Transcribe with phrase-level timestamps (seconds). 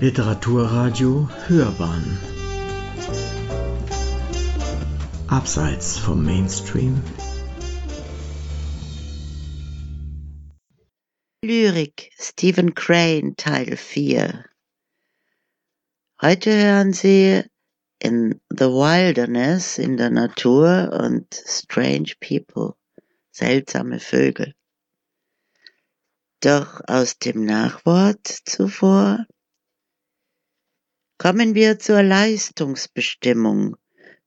[0.00, 2.18] Literaturradio Hörbahn.
[5.28, 7.02] Abseits vom Mainstream.
[11.44, 14.46] Lyrik Stephen Crane Teil 4
[16.22, 17.42] Heute hören Sie
[17.98, 22.74] in The Wilderness in der Natur und Strange People
[23.32, 24.54] seltsame Vögel.
[26.40, 29.26] Doch aus dem Nachwort zuvor
[31.20, 33.76] kommen wir zur Leistungsbestimmung.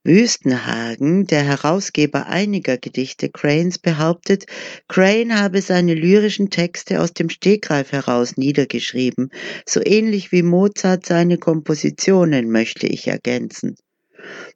[0.04, 4.46] Wüstenhagen, der Herausgeber einiger Gedichte Cranes, behauptet,
[4.86, 9.30] Crane habe seine lyrischen Texte aus dem Stegreif heraus niedergeschrieben,
[9.66, 13.74] so ähnlich wie Mozart seine Kompositionen, möchte ich ergänzen.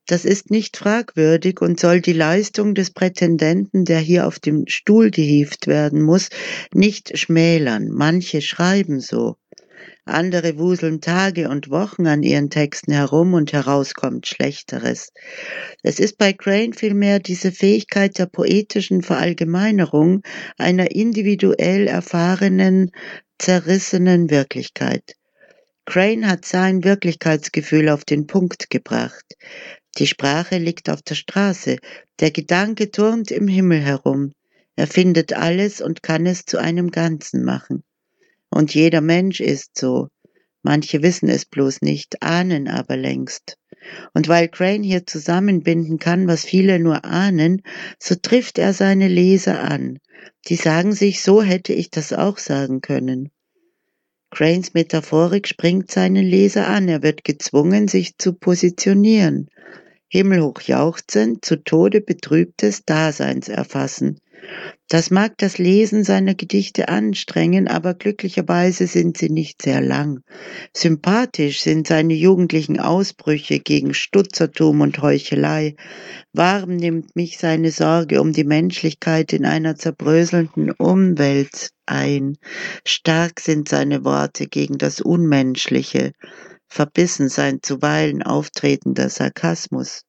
[0.07, 5.11] Das ist nicht fragwürdig und soll die Leistung des Prätendenten, der hier auf dem Stuhl
[5.11, 6.29] gehievt werden muss,
[6.73, 7.89] nicht schmälern.
[7.89, 9.39] Manche schreiben so.
[10.09, 15.13] Andere wuseln Tage und Wochen an ihren Texten herum und herauskommt Schlechteres.
[15.83, 20.23] Es ist bei Crane vielmehr diese Fähigkeit der poetischen Verallgemeinerung
[20.57, 22.91] einer individuell erfahrenen,
[23.39, 25.15] zerrissenen Wirklichkeit.
[25.85, 29.25] Crane hat sein Wirklichkeitsgefühl auf den Punkt gebracht.
[29.99, 31.79] Die Sprache liegt auf der Straße,
[32.21, 34.33] der Gedanke turnt im Himmel herum.
[34.77, 37.83] Er findet alles und kann es zu einem Ganzen machen.
[38.51, 40.09] Und jeder Mensch ist so.
[40.63, 43.57] Manche wissen es bloß nicht, ahnen aber längst.
[44.13, 47.63] Und weil Crane hier zusammenbinden kann, was viele nur ahnen,
[47.99, 49.99] so trifft er seine Leser an.
[50.49, 53.31] Die sagen sich, so hätte ich das auch sagen können.
[54.31, 59.49] Cranes Metaphorik springt seinen Leser an, er wird gezwungen, sich zu positionieren.
[60.09, 64.21] Himmelhoch jauchzend, zu Tode betrübtes Daseins erfassen.
[64.89, 70.21] Das mag das Lesen seiner Gedichte anstrengen, aber glücklicherweise sind sie nicht sehr lang.
[70.75, 75.77] Sympathisch sind seine jugendlichen Ausbrüche gegen Stutzertum und Heuchelei.
[76.33, 82.39] Warm nimmt mich seine Sorge um die Menschlichkeit in einer zerbröselnden Umwelt ein.
[82.87, 86.13] Stark sind seine Worte gegen das Unmenschliche,
[86.67, 90.03] verbissen sein zuweilen auftretender Sarkasmus.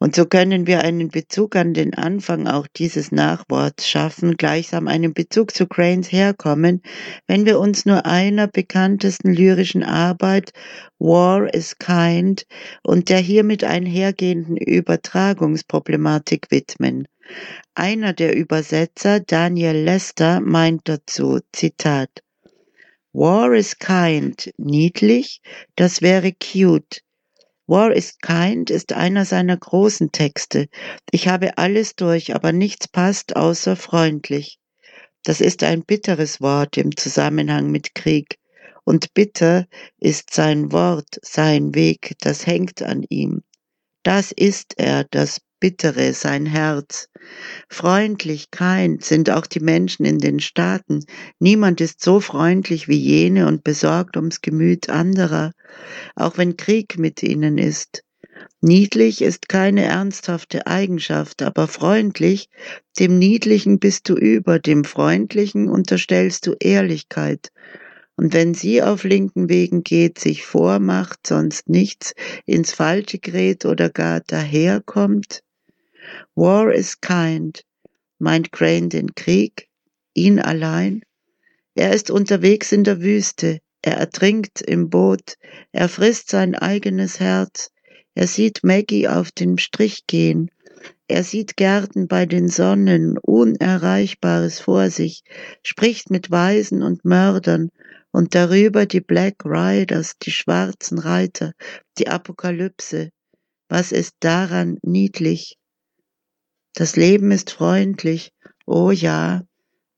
[0.00, 5.12] Und so können wir einen Bezug an den Anfang auch dieses Nachworts schaffen, gleichsam einen
[5.12, 6.82] Bezug zu Cranes Herkommen,
[7.26, 10.52] wenn wir uns nur einer bekanntesten lyrischen Arbeit,
[11.00, 12.46] War is Kind,
[12.84, 17.08] und der hiermit einhergehenden Übertragungsproblematik widmen.
[17.74, 22.22] Einer der Übersetzer, Daniel Lester, meint dazu, Zitat,
[23.12, 25.40] War is kind, niedlich,
[25.74, 27.02] das wäre cute.
[27.68, 30.68] War is kind ist einer seiner großen Texte.
[31.10, 34.58] Ich habe alles durch, aber nichts passt außer freundlich.
[35.22, 38.38] Das ist ein bitteres Wort im Zusammenhang mit Krieg.
[38.84, 39.66] Und bitter
[39.98, 43.42] ist sein Wort, sein Weg, das hängt an ihm.
[44.02, 47.08] Das ist er, das Bittere, sein Herz.
[47.68, 51.04] Freundlich, kind sind auch die Menschen in den Staaten.
[51.40, 55.52] Niemand ist so freundlich wie jene und besorgt ums Gemüt anderer,
[56.14, 58.04] auch wenn Krieg mit ihnen ist.
[58.60, 62.48] Niedlich ist keine ernsthafte Eigenschaft, aber freundlich,
[62.98, 67.50] dem Niedlichen bist du über, dem Freundlichen unterstellst du Ehrlichkeit.
[68.16, 72.14] Und wenn sie auf linken Wegen geht, sich vormacht, sonst nichts,
[72.46, 75.42] ins Falsche gerät oder gar daherkommt,
[76.34, 77.64] War is kind.
[78.18, 79.68] Meint Crane den Krieg?
[80.14, 81.02] Ihn allein?
[81.74, 83.60] Er ist unterwegs in der Wüste.
[83.82, 85.36] Er ertrinkt im Boot.
[85.72, 87.70] Er frisst sein eigenes Herz.
[88.14, 90.50] Er sieht Maggie auf den Strich gehen.
[91.06, 95.22] Er sieht Gärten bei den Sonnen, Unerreichbares vor sich,
[95.62, 97.70] spricht mit Weisen und Mördern
[98.10, 101.52] und darüber die Black Riders, die schwarzen Reiter,
[101.98, 103.10] die Apokalypse.
[103.68, 105.57] Was ist daran niedlich?
[106.78, 108.32] Das Leben ist freundlich.
[108.64, 109.42] Oh ja,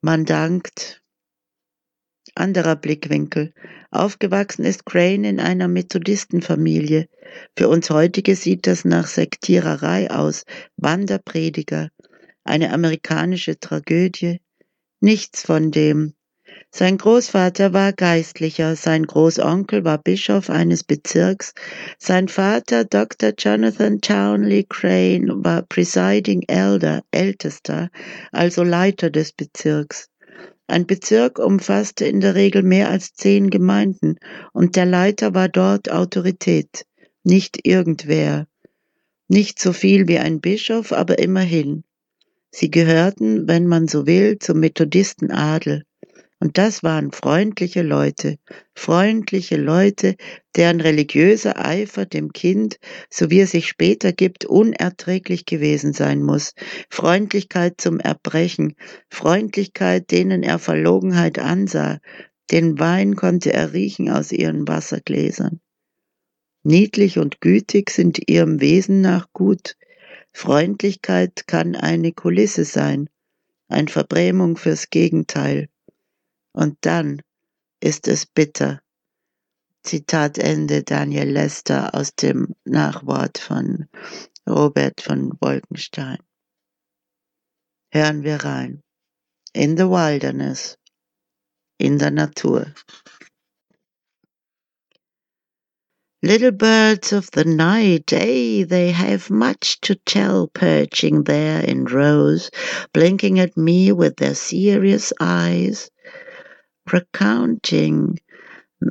[0.01, 1.03] man dankt.
[2.35, 3.53] Anderer Blickwinkel.
[3.91, 7.07] Aufgewachsen ist Crane in einer Methodistenfamilie.
[7.55, 10.45] Für uns heutige sieht das nach Sektiererei aus.
[10.79, 11.91] Wanderprediger.
[12.45, 14.41] Eine amerikanische Tragödie.
[15.01, 16.15] Nichts von dem.
[16.73, 21.53] Sein Großvater war Geistlicher, sein Großonkel war Bischof eines Bezirks,
[21.99, 23.33] sein Vater Dr.
[23.37, 27.91] Jonathan Townley Crane war Presiding Elder, Ältester,
[28.31, 30.11] also Leiter des Bezirks.
[30.69, 34.17] Ein Bezirk umfasste in der Regel mehr als zehn Gemeinden
[34.53, 36.87] und der Leiter war dort Autorität,
[37.25, 38.47] nicht irgendwer.
[39.27, 41.83] Nicht so viel wie ein Bischof, aber immerhin.
[42.53, 45.85] Sie gehörten, wenn man so will, zum Methodistenadel
[46.43, 48.39] Und das waren freundliche Leute,
[48.75, 50.17] freundliche Leute,
[50.57, 52.79] deren religiöser Eifer dem Kind,
[53.11, 56.55] so wie es sich später gibt, unerträglich gewesen sein muss.
[56.89, 58.75] Freundlichkeit zum Erbrechen,
[59.11, 61.99] Freundlichkeit, denen er Verlogenheit ansah.
[62.51, 65.61] Den Wein konnte er riechen aus ihren Wassergläsern.
[66.63, 69.77] Niedlich und gütig sind ihrem Wesen nach gut.
[70.33, 73.11] Freundlichkeit kann eine Kulisse sein,
[73.69, 75.69] ein Verbrämung fürs Gegenteil.
[76.53, 77.23] Und dann
[77.81, 78.83] ist es bitter.
[79.83, 83.89] Zitat Ende Daniel Lester aus dem Nachwort von
[84.49, 86.19] Robert von Wolkenstein.
[87.93, 88.83] Hören wir rein.
[89.53, 90.77] In the wilderness.
[91.79, 92.75] In der Natur.
[96.23, 102.51] Little birds of the night, eh, they have much to tell, perching there in rows,
[102.93, 105.91] blinking at me with their serious eyes
[106.93, 108.19] recounting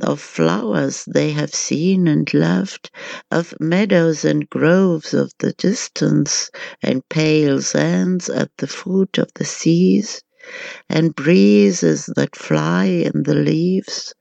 [0.02, 2.90] of flowers they have seen and loved,
[3.30, 6.50] of meadows and groves of the distance,
[6.82, 10.22] and pale sands at the foot of the seas,
[10.88, 14.14] and breezes that fly in the leaves.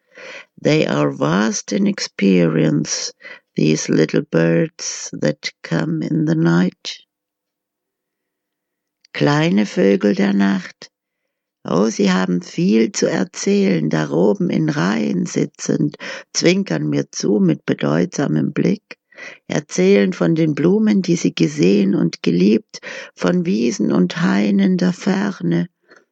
[0.62, 3.14] They are vast in experience,
[3.56, 6.98] these little birds that come in the night.
[9.14, 10.90] Kleine Vögel der Nacht,
[11.66, 15.98] Oh, sie haben viel zu erzählen, da oben in Reihen sitzend,
[16.34, 18.98] zwinkern mir zu mit bedeutsamem Blick,
[19.48, 22.80] erzählen von den Blumen, die sie gesehen und geliebt,
[23.14, 25.68] von Wiesen und Hainen der Ferne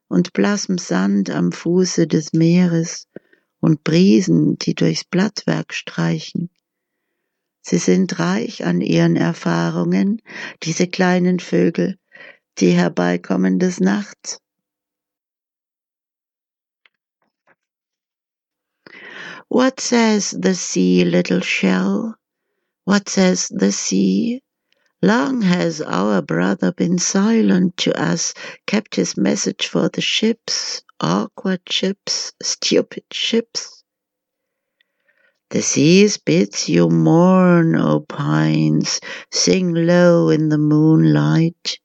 [0.09, 3.07] und blassem Sand am Fuße des Meeres
[3.61, 6.49] und Briesen, die durchs Blattwerk streichen.
[7.61, 10.21] Sie sind reich an ihren Erfahrungen,
[10.63, 11.97] diese kleinen Vögel,
[12.59, 14.39] die herbeikommen des Nachts
[19.49, 22.17] What says the sea, little shell?
[22.83, 24.43] What says the sea?
[25.01, 28.33] Long has our brother been silent to us,
[28.65, 33.83] kept his message for the ships, awkward ships, stupid ships.
[35.51, 38.99] The sea bids you mourn, O pines,
[39.31, 41.79] sing low in the moonlight.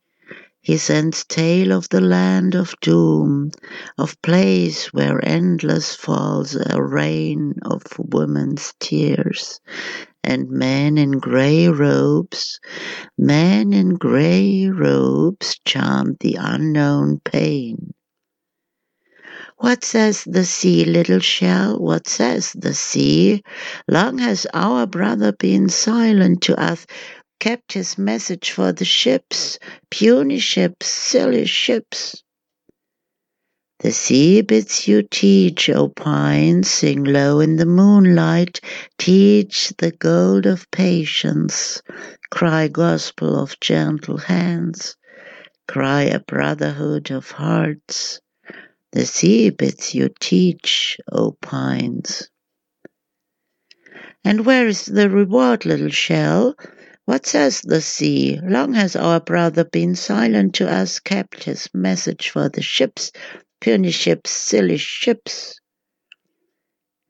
[0.65, 3.51] He sends tale of the land of doom,
[3.99, 9.61] of place where endless falls a rain of women's tears,
[10.23, 12.61] and men in grey robes,
[13.19, 17.93] men in grey robes chant the unknown pain.
[19.59, 21.79] What says the sea, little shell?
[21.79, 23.43] What says the sea?
[23.89, 26.87] Long has our brother been silent to us
[27.43, 29.59] kept his message for the ships,
[29.91, 32.23] puny ships, silly ships.
[33.81, 38.61] The sea bids you teach, O pine, sing low in the moonlight,
[38.97, 41.83] teach the gold of patience,
[42.31, 44.95] cry gospel of gentle hands,
[45.67, 48.21] cry a brotherhood of hearts.
[48.93, 52.31] The sea bids you teach, O pines.
[54.25, 56.55] And where is the reward, little shell?
[57.05, 58.39] What says the sea?
[58.41, 63.11] Long has our brother been silent to us, kept his message for the ships,
[63.61, 65.61] puny ships, silly ships.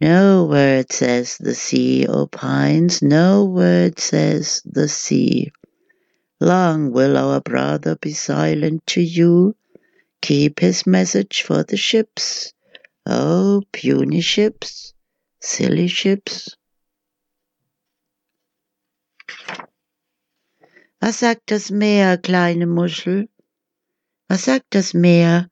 [0.01, 5.53] No word says the sea opines, no word says the sea.
[6.41, 9.55] Long will our brother be silent to you,
[10.23, 12.55] keep his message for the ships.
[13.05, 14.95] Oh, puny ships,
[15.39, 16.57] silly ships.
[21.05, 23.29] Was sagt das Meer, kleine Muschel?
[24.29, 25.49] Was sagt das Meer?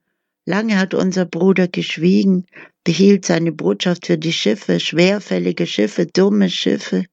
[0.46, 2.46] Lange hat unser Bruder geschwiegen,
[2.84, 7.04] behielt seine Botschaft für die Schiffe, schwerfällige Schiffe, dumme Schiffe.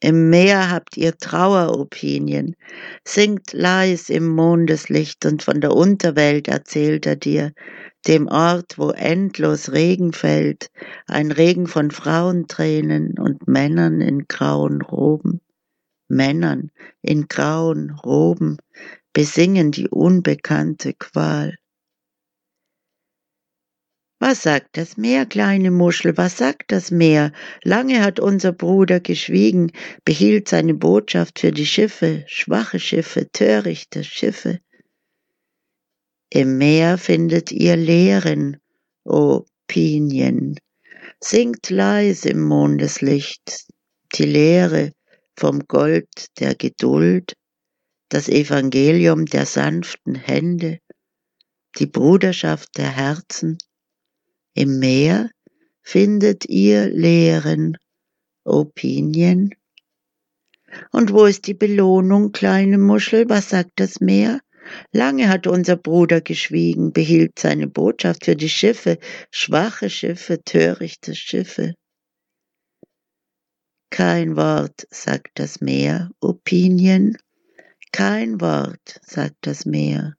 [0.00, 2.54] Im Meer habt ihr Traueropinien,
[3.02, 7.52] singt leis im Mondeslicht und von der Unterwelt erzählt er dir,
[8.06, 10.70] dem Ort, wo endlos Regen fällt,
[11.06, 15.40] ein Regen von Frauentränen und Männern in grauen Roben.
[16.12, 18.58] Männern in grauen Roben
[19.12, 21.56] besingen die unbekannte Qual.
[24.20, 27.32] Was sagt das Meer, kleine Muschel, was sagt das Meer?
[27.64, 29.72] Lange hat unser Bruder geschwiegen,
[30.04, 34.60] behielt seine Botschaft für die Schiffe, schwache Schiffe, törichte Schiffe.
[36.30, 38.58] Im Meer findet ihr Lehren,
[39.04, 40.56] o Pinien.
[41.18, 43.66] Singt leise im Mondeslicht
[44.14, 44.92] die Lehre,
[45.38, 46.08] vom Gold
[46.38, 47.34] der Geduld,
[48.08, 50.78] das Evangelium der sanften Hände,
[51.78, 53.58] die Bruderschaft der Herzen,
[54.54, 55.30] Im Meer
[55.82, 57.78] findet ihr Lehren,
[58.44, 59.54] Opinien.
[60.90, 63.28] Und wo ist die Belohnung, kleine Muschel?
[63.28, 64.40] Was sagt das Meer?
[64.92, 68.98] Lange hat unser Bruder geschwiegen, behielt seine Botschaft für die Schiffe,
[69.30, 71.74] schwache Schiffe, törichte Schiffe.
[73.92, 77.18] Kein Wort, sagt das Meer, Opinien.
[77.92, 80.16] Kein Wort, sagt das Meer.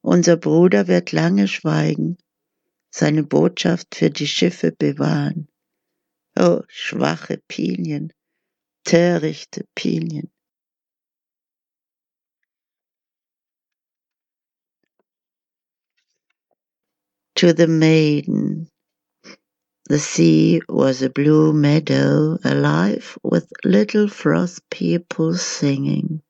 [0.00, 2.18] Unser Bruder wird lange schweigen,
[2.90, 5.46] seine Botschaft für die Schiffe bewahren.
[6.36, 8.12] Oh, schwache Pilien,
[8.82, 10.32] törichte Pilien.
[17.36, 18.68] To the maiden,
[19.90, 26.22] the sea was a blue meadow alive with little frost people singing.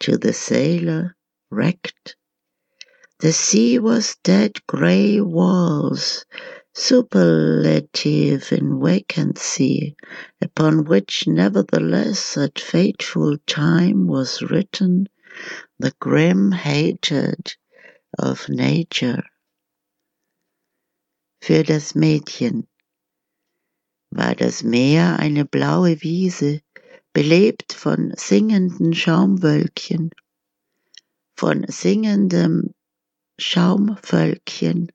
[0.00, 1.14] To the sailor,
[1.50, 2.16] wrecked,
[3.20, 6.24] the sea was dead grey walls
[6.74, 9.94] superlative in vacancy,
[10.40, 15.06] upon which nevertheless at fateful time was written
[15.78, 17.56] the grim hatred
[18.18, 19.22] of nature.
[21.40, 22.66] Für das Mädchen
[24.10, 26.60] war das Meer eine blaue Wiese,
[27.12, 30.10] belebt von singenden Schaumwölkchen,
[31.36, 32.74] von singendem
[33.38, 34.90] Schaumvölkchen,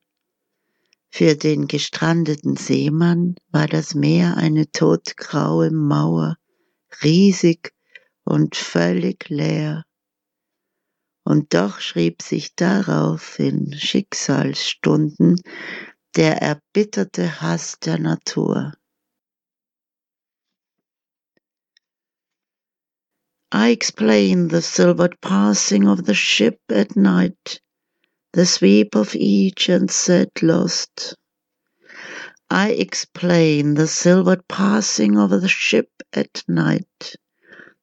[1.16, 6.36] für den gestrandeten Seemann war das Meer eine todgraue Mauer,
[7.04, 7.72] riesig
[8.24, 9.84] und völlig leer.
[11.22, 15.40] Und doch schrieb sich darauf in Schicksalsstunden
[16.14, 18.72] der erbitterte Hass der Natur.
[23.50, 27.60] I explain the silvered passing of the ship at night
[28.34, 31.14] the sweep of each and said lost.
[32.50, 37.14] I explain the silvered passing of the ship at night,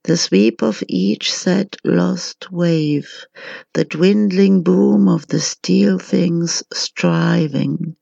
[0.03, 3.25] the sweep of each sad lost wave,
[3.73, 7.95] the dwindling boom of the steel things striving,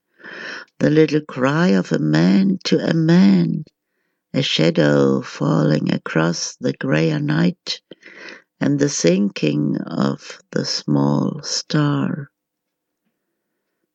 [0.79, 3.63] the little cry of a man to a man,
[4.33, 7.81] a shadow falling across the grayer night,
[8.59, 12.29] and the sinking of the small star.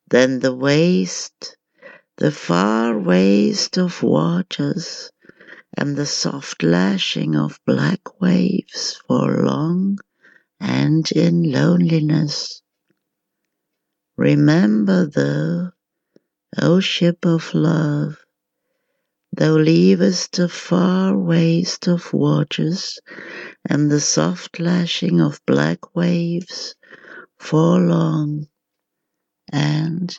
[0.09, 1.57] Then the waste,
[2.17, 5.11] the far waste of waters,
[5.77, 9.99] and the soft lashing of black waves for long
[10.59, 12.61] and in loneliness.
[14.17, 15.71] Remember though,
[16.57, 18.25] O ship of love,
[19.33, 22.97] thou leavest the far waste of waters
[23.65, 26.75] and the soft lashing of black waves
[27.37, 28.47] for long
[29.51, 30.17] and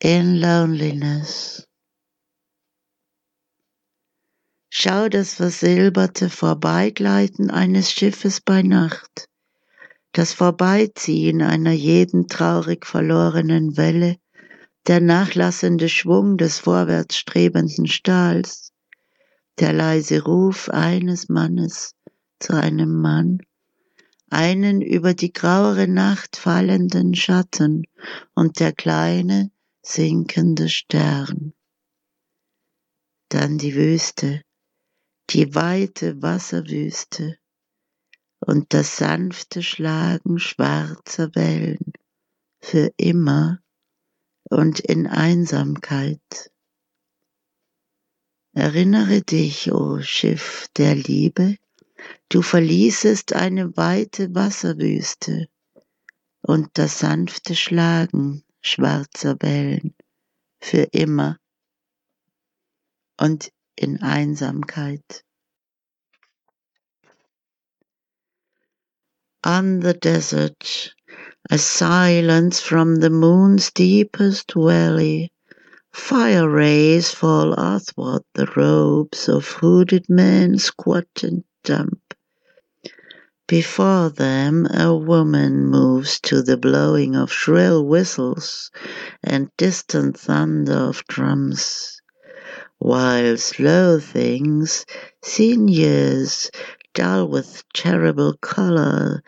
[0.00, 1.66] in loneliness.
[4.70, 9.28] Schau das versilberte Vorbeigleiten eines Schiffes bei Nacht,
[10.12, 14.16] das Vorbeiziehen einer jeden traurig verlorenen Welle,
[14.86, 18.72] der nachlassende Schwung des vorwärts strebenden Stahls,
[19.58, 21.94] der leise Ruf eines Mannes
[22.38, 23.38] zu einem Mann,
[24.30, 27.84] einen über die grauere Nacht fallenden Schatten
[28.34, 29.50] und der kleine
[29.80, 31.54] sinkende Stern.
[33.28, 34.42] Dann die Wüste,
[35.30, 37.38] die weite Wasserwüste
[38.40, 41.92] und das sanfte Schlagen schwarzer Wellen
[42.60, 43.63] für immer
[44.50, 46.50] und in Einsamkeit.
[48.52, 51.56] Erinnere dich, o oh Schiff der Liebe,
[52.28, 55.48] Du verließest eine weite Wasserwüste
[56.42, 59.94] und das sanfte Schlagen schwarzer Wellen
[60.60, 61.38] für immer
[63.18, 65.24] und in Einsamkeit.
[69.46, 70.96] On the desert,
[71.50, 75.30] a silence from the moon's deepest valley,
[75.92, 82.14] fire rays fall athwart the robes of hooded men squat and dump.
[83.46, 88.70] Before them a woman moves to the blowing of shrill whistles
[89.22, 92.00] and distant thunder of drums,
[92.78, 94.86] while slow things,
[95.68, 96.50] years,
[96.94, 99.22] dull with terrible color,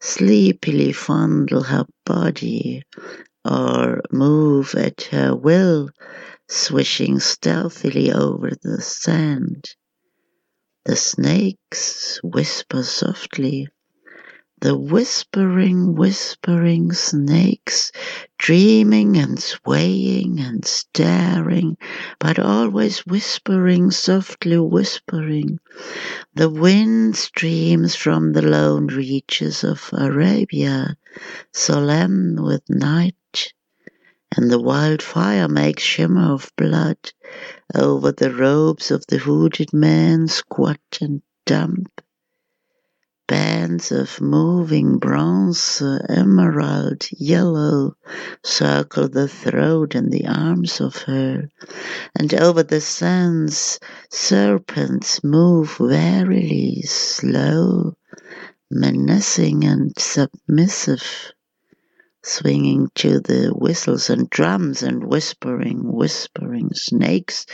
[0.00, 2.82] sleepily fondle her body
[3.44, 5.90] or move at her will,
[6.48, 9.64] swishing stealthily over the sand.
[10.84, 13.68] The snakes whisper softly,
[14.62, 17.92] the whispering, whispering snakes,
[18.38, 21.76] dreaming and swaying and staring,
[22.18, 25.58] but always whispering, softly whispering.
[26.34, 30.96] The wind streams from the lone reaches of Arabia,
[31.52, 33.52] solemn with night,
[34.36, 36.98] and the wildfire makes shimmer of blood
[37.74, 41.84] over the robes of the hooded men, squat and dumb
[43.28, 47.96] bands of moving bronze, emerald, yellow,
[48.44, 51.48] circle the throat and the arms of her,
[52.18, 53.78] and over the sands
[54.10, 57.96] serpents move warily, slow,
[58.70, 61.32] menacing and submissive
[62.26, 67.46] swinging to the whistles and drums and whispering, whispering snakes,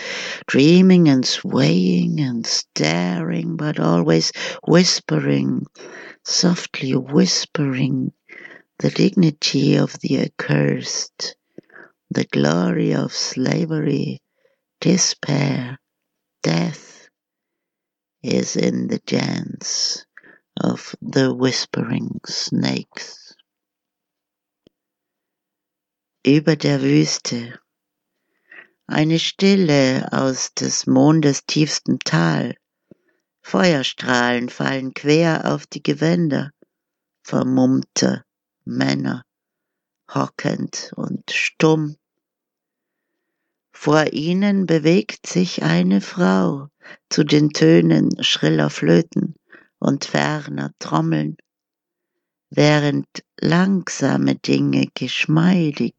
[0.47, 4.33] dreaming and swaying and staring, but always
[4.67, 5.67] whispering,
[6.25, 8.12] softly whispering
[8.79, 11.37] the dignity of the accursed,
[12.11, 14.21] the glory of slavery,
[14.81, 15.79] despair,
[16.43, 17.09] death
[18.23, 20.07] is in the dance
[20.61, 23.22] of the whispering snakes.
[26.25, 27.59] Über der Wüste.
[28.87, 32.55] Eine Stille aus des Mondes tiefstem Tal.
[33.41, 36.52] Feuerstrahlen fallen quer auf die Gewänder,
[37.25, 38.25] vermummte
[38.64, 39.25] Männer,
[40.14, 41.97] hockend und stumm.
[43.73, 46.69] Vor ihnen bewegt sich eine Frau
[47.11, 49.35] zu den Tönen schriller Flöten
[49.81, 51.37] und ferner Trommeln
[52.54, 53.06] während
[53.40, 55.94] langsame Dinge geschmeidig,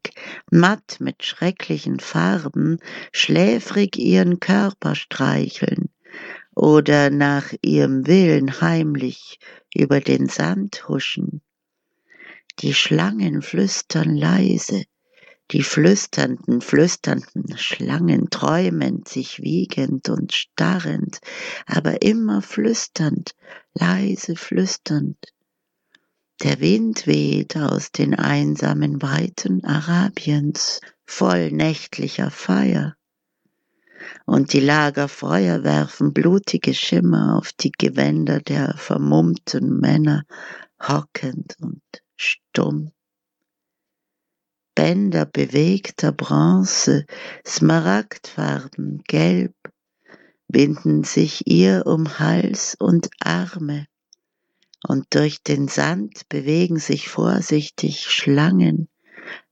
[0.51, 2.77] matt mit schrecklichen Farben,
[3.11, 5.89] schläfrig ihren Körper streicheln
[6.55, 9.39] oder nach ihrem Willen heimlich
[9.73, 11.41] über den Sand huschen.
[12.59, 14.83] Die Schlangen flüstern leise,
[15.49, 21.19] die flüsternden, flüsternden Schlangen träumend, sich wiegend und starrend,
[21.65, 23.35] aber immer flüsternd,
[23.73, 25.17] leise flüsternd.
[26.43, 32.97] Der Wind weht aus den einsamen Weiten Arabiens voll nächtlicher Feier,
[34.25, 40.25] und die Lagerfeuer werfen blutige Schimmer auf die Gewänder der vermummten Männer,
[40.85, 41.81] hockend und
[42.17, 42.91] stumm.
[44.75, 47.05] Bänder bewegter Bronze,
[47.47, 49.55] Smaragdfarben, gelb,
[50.49, 53.87] binden sich ihr um Hals und Arme
[54.87, 58.89] und durch den Sand bewegen sich vorsichtig Schlangen,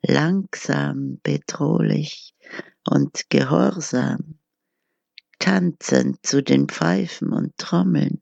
[0.01, 2.35] langsam, bedrohlich
[2.87, 4.39] und gehorsam,
[5.39, 8.21] tanzend zu den Pfeifen und Trommeln.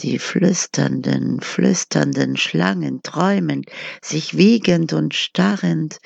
[0.00, 3.70] Die flüsternden, flüsternden Schlangen träumend,
[4.02, 6.00] sich wiegend und starrend,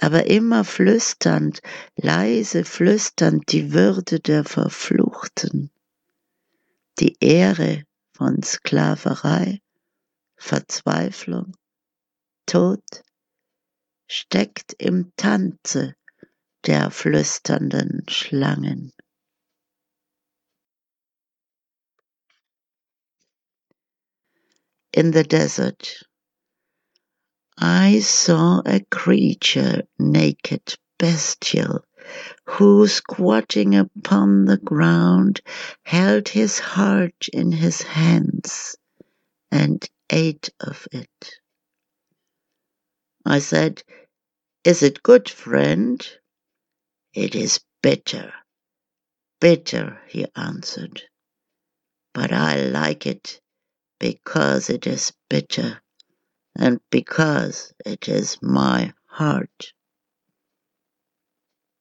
[0.00, 1.60] aber immer flüsternd,
[1.94, 5.70] leise flüsternd die Würde der Verfluchten,
[6.98, 7.84] die Ehre
[8.16, 9.60] von Sklaverei,
[10.36, 11.54] Verzweiflung,
[12.46, 12.82] Tod
[14.08, 15.94] steckt im Tanze
[16.64, 18.92] der flüsternden Schlangen.
[24.92, 26.06] In the desert,
[27.58, 31.84] I saw a creature naked, bestial,
[32.44, 35.40] who, squatting upon the ground,
[35.82, 38.76] held his heart in his hands
[39.50, 41.34] and ate of it.
[43.24, 43.82] I said,
[44.64, 46.06] Is it good, friend?
[47.14, 48.32] It is bitter,
[49.40, 51.02] bitter, he answered.
[52.12, 53.40] But I like it
[53.98, 55.80] because it is bitter
[56.54, 59.72] and because it is my heart.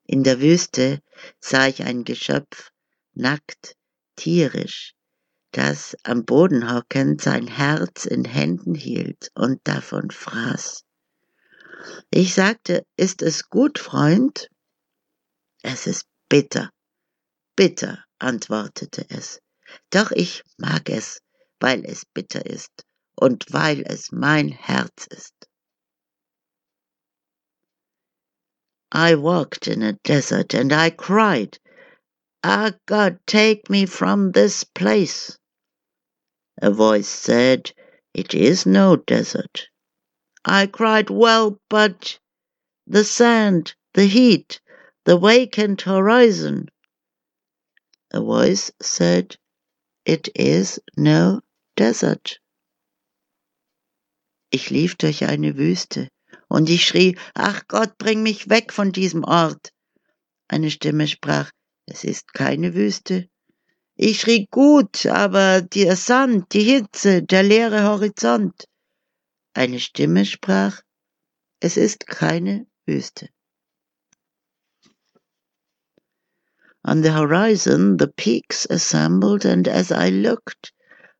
[0.07, 1.01] In der Wüste
[1.39, 2.71] sah ich ein Geschöpf,
[3.13, 3.75] nackt,
[4.15, 4.93] tierisch,
[5.51, 10.83] das am Boden hockend sein Herz in Händen hielt und davon fraß.
[12.11, 14.49] Ich sagte, ist es gut, Freund?
[15.63, 16.69] Es ist bitter,
[17.55, 19.39] bitter, antwortete es.
[19.89, 21.21] Doch ich mag es,
[21.59, 25.44] weil es bitter ist und weil es mein Herz ist.
[28.91, 31.57] I walked in a desert and I cried,
[32.43, 35.37] Ah, God, take me from this place.
[36.61, 37.71] A voice said,
[38.13, 39.67] It is no desert.
[40.45, 42.19] I cried, Well, but
[42.85, 44.61] the sand, the heat,
[45.05, 46.69] the vacant horizon.
[48.11, 49.37] A voice said,
[50.05, 51.41] It is no
[51.75, 52.39] desert.
[54.51, 56.09] Ich lief durch eine Wüste,
[56.55, 59.73] und ich schrie, Ach Gott, bring mich weg von diesem Ort.
[60.47, 61.51] Eine Stimme sprach,
[61.85, 63.27] Es ist keine Wüste.
[63.97, 68.69] Ich schrie gut, aber der Sand, die Hitze, der leere Horizont.
[69.53, 70.79] Eine Stimme sprach,
[71.59, 73.27] Es ist keine Wüste.
[76.87, 80.71] On the horizon the peaks assembled, and as I looked,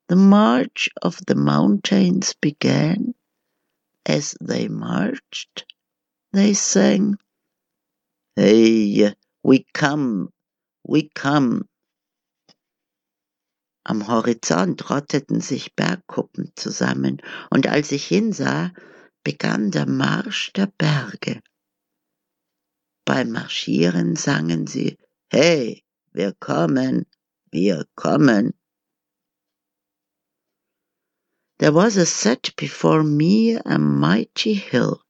[0.08, 3.15] the march of the mountains began.
[4.06, 5.65] As they marched,
[6.32, 7.18] they sang,
[8.36, 10.30] Hey, we come,
[10.84, 11.68] we come.
[13.88, 18.72] Am Horizont rotteten sich Bergkuppen zusammen, und als ich hinsah,
[19.24, 21.41] begann der Marsch der Berge.
[23.06, 24.98] Beim Marschieren sangen sie
[25.32, 27.06] Hey, wir kommen,
[27.52, 28.54] wir kommen.
[31.58, 35.02] There was a set before me a mighty hill,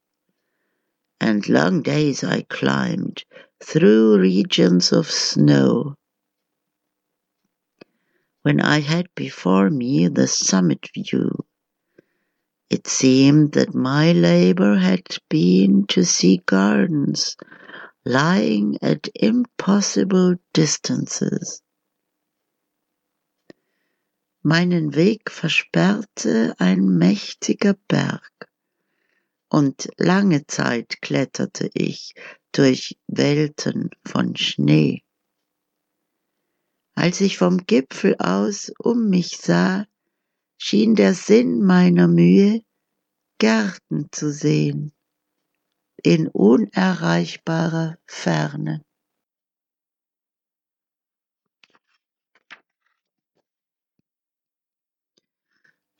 [1.19, 3.25] and long days I climbed
[3.63, 5.95] through regions of snow.
[8.43, 11.31] When I had before me the summit view,
[12.69, 17.38] it seemed that my labor had been to see gardens
[18.05, 21.63] lying at impossible distances.
[24.47, 28.47] Meinen Weg versperrte ein mächtiger Berg,
[29.49, 32.13] und lange Zeit kletterte ich
[32.51, 35.01] durch Welten von Schnee.
[36.93, 39.88] Als ich vom Gipfel aus um mich sah,
[40.60, 42.62] schien der Sinn meiner Mühe,
[43.39, 44.93] Gärten zu sehen
[46.03, 48.86] in unerreichbarer Ferne.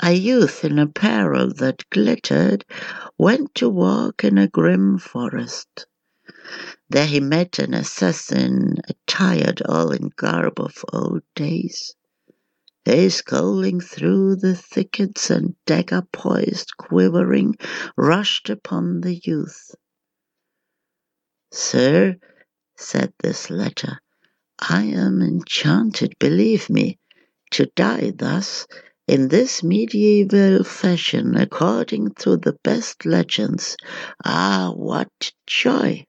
[0.02, 2.66] A youth in apparel that glittered
[3.18, 5.88] went to walk in a grim forest.
[6.90, 11.96] There he met an assassin attired all in garb of old days.
[12.84, 17.56] They skulling through the thickets and dagger poised, quivering,
[17.96, 19.76] rushed upon the youth.
[21.52, 22.18] Sir,
[22.76, 24.00] said this letter,
[24.60, 27.00] I am enchanted, believe me,
[27.52, 28.68] to die thus,
[29.08, 33.78] in this medieval fashion, according to the best legends.
[34.24, 36.06] Ah, what joy!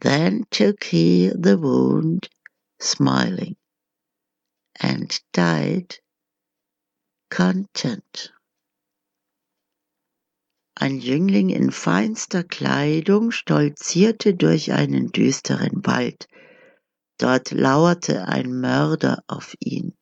[0.00, 2.28] Then took he the wound,
[2.78, 3.56] smiling,
[4.80, 5.96] and died
[7.30, 8.30] content.
[10.76, 16.26] Ein Jüngling in feinster Kleidung stolzierte durch einen düsteren Wald.
[17.16, 19.94] Dort lauerte ein Mörder auf ihn.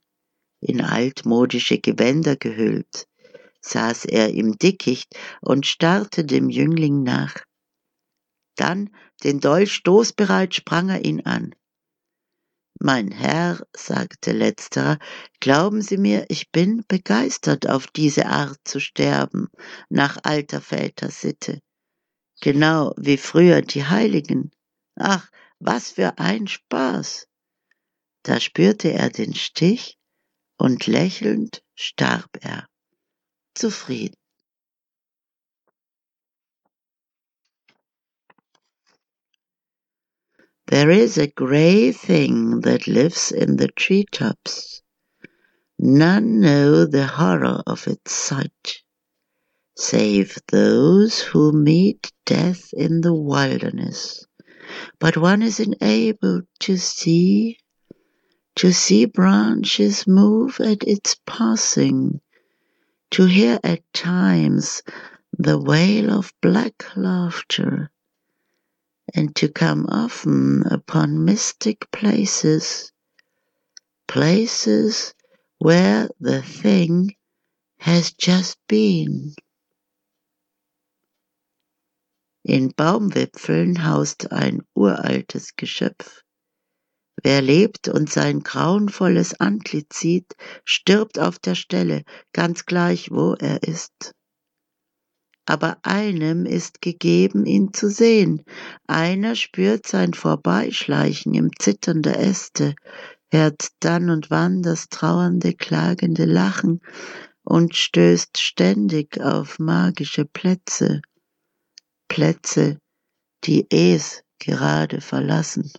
[0.64, 3.08] In altmodische Gewänder gehüllt,
[3.62, 7.34] saß er im Dickicht und starrte dem Jüngling nach.
[8.54, 8.94] Dann,
[9.24, 11.52] den Dolch stoßbereit, sprang er ihn an.
[12.78, 15.00] Mein Herr, sagte letzterer,
[15.40, 19.48] glauben Sie mir, ich bin begeistert, auf diese Art zu sterben,
[19.88, 21.60] nach alter Väter Sitte.
[22.40, 24.52] Genau wie früher die Heiligen.
[24.94, 27.26] Ach, was für ein Spaß.
[28.22, 29.98] Da spürte er den Stich
[30.62, 32.68] und lächelnd starb er.
[33.56, 34.16] Zufrieden.
[40.66, 44.82] There is a grey thing that lives in the tree tops.
[45.80, 48.84] None know the horror of its sight,
[49.76, 54.24] save those who meet death in the wilderness.
[55.00, 57.58] But one is enabled to see,
[58.56, 62.20] to see branches move at its passing,
[63.10, 64.82] to hear at times
[65.32, 67.90] the wail of black laughter
[69.14, 72.92] and to come often upon mystic places,
[74.06, 75.14] places
[75.58, 77.14] where the thing
[77.78, 79.34] has just been.
[82.44, 86.22] In Baumwipfeln haust ein uraltes Geschöpf.
[87.22, 93.62] Wer lebt und sein grauenvolles Antlitz sieht, stirbt auf der Stelle, ganz gleich wo er
[93.62, 94.12] ist
[95.46, 98.44] aber einem ist gegeben, ihn zu sehen.
[98.86, 102.74] Einer spürt sein Vorbeischleichen im Zittern der Äste,
[103.30, 106.80] hört dann und wann das trauernde, klagende Lachen
[107.42, 111.02] und stößt ständig auf magische Plätze,
[112.08, 112.78] Plätze,
[113.44, 115.72] die es gerade verlassen.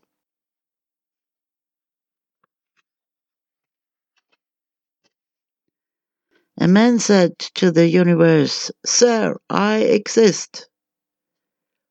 [6.59, 10.69] A man said to the universe, Sir, I exist.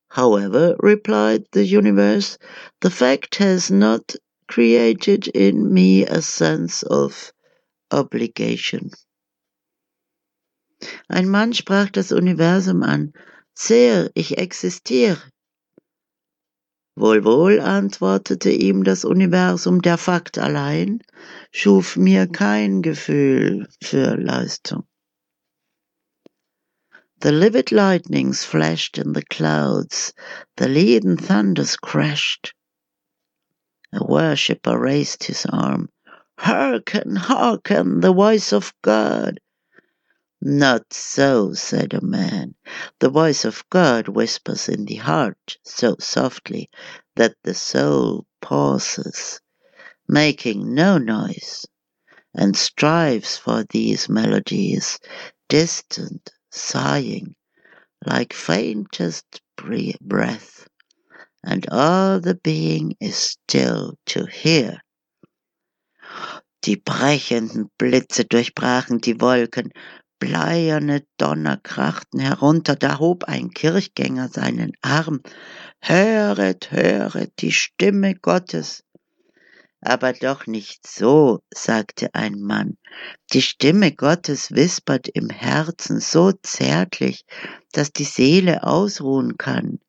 [0.08, 2.38] However, replied the universe,
[2.80, 4.14] the fact has not
[4.46, 7.32] created in me a sense of
[7.90, 8.90] obligation.
[11.08, 13.12] Ein Mann sprach das Universum an.
[13.54, 15.22] Sir, ich existiere.
[16.94, 21.02] Wohl, wohl, antwortete ihm das Universum, der Fakt allein
[21.52, 24.84] schuf mir kein Gefühl für Leistung.
[27.20, 30.12] The livid lightnings flashed in the clouds,
[30.56, 32.54] the leaden thunders crashed.
[33.92, 35.90] A worshipper raised his arm.
[36.38, 39.38] Hearken, hearken, the voice of God.
[40.40, 42.54] Not so, said a man.
[42.98, 46.70] The voice of God whispers in the heart so softly
[47.14, 49.41] that the soul pauses,
[50.08, 51.66] making no noise,
[52.34, 54.98] and strives for these melodies,
[55.48, 57.34] distant, sighing,
[58.04, 59.40] like faintest
[60.00, 60.68] breath,
[61.44, 64.82] and all the being is still to hear.
[66.62, 69.72] Die brechenden Blitze durchbrachen die Wolken,
[70.20, 75.22] bleierne Donner krachten herunter, da hob ein Kirchgänger seinen Arm.
[75.80, 78.84] Höret, höret die Stimme Gottes.
[79.84, 82.78] Aber doch nicht so, sagte ein Mann.
[83.32, 87.26] Die Stimme Gottes wispert im Herzen so zärtlich,
[87.72, 89.80] dass die Seele ausruhen kann.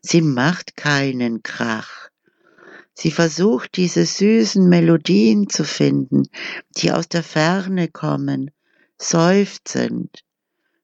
[0.00, 2.08] Sie macht keinen Krach.
[2.94, 6.24] Sie versucht diese süßen Melodien zu finden,
[6.76, 8.50] die aus der Ferne kommen,
[8.98, 10.24] seufzend,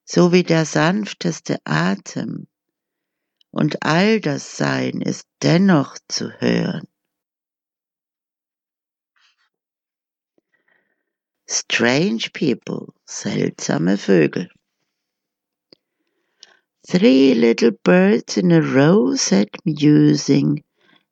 [0.05, 2.47] so wie der sanfteste Atem.
[3.51, 6.87] Und all das Sein ist dennoch zu hören.
[11.49, 14.49] Strange people, seltsame Vögel.
[16.87, 20.63] Three little birds in a row sat musing.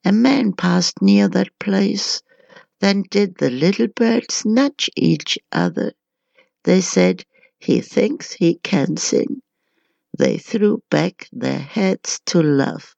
[0.04, 2.22] A man passed near that place.
[2.80, 5.92] Then did the little birds nudge each other
[6.66, 7.24] they said,
[7.60, 9.40] He thinks he can sing.
[10.18, 12.96] They threw back their heads to laugh.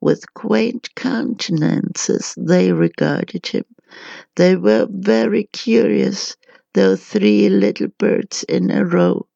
[0.00, 3.64] With quaint countenances they regarded him.
[4.36, 6.36] They were very curious,
[6.74, 9.26] though three little birds in a row.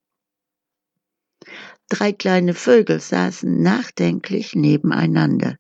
[1.88, 5.56] Drei kleine Vögel saßen nachdenklich nebeneinander.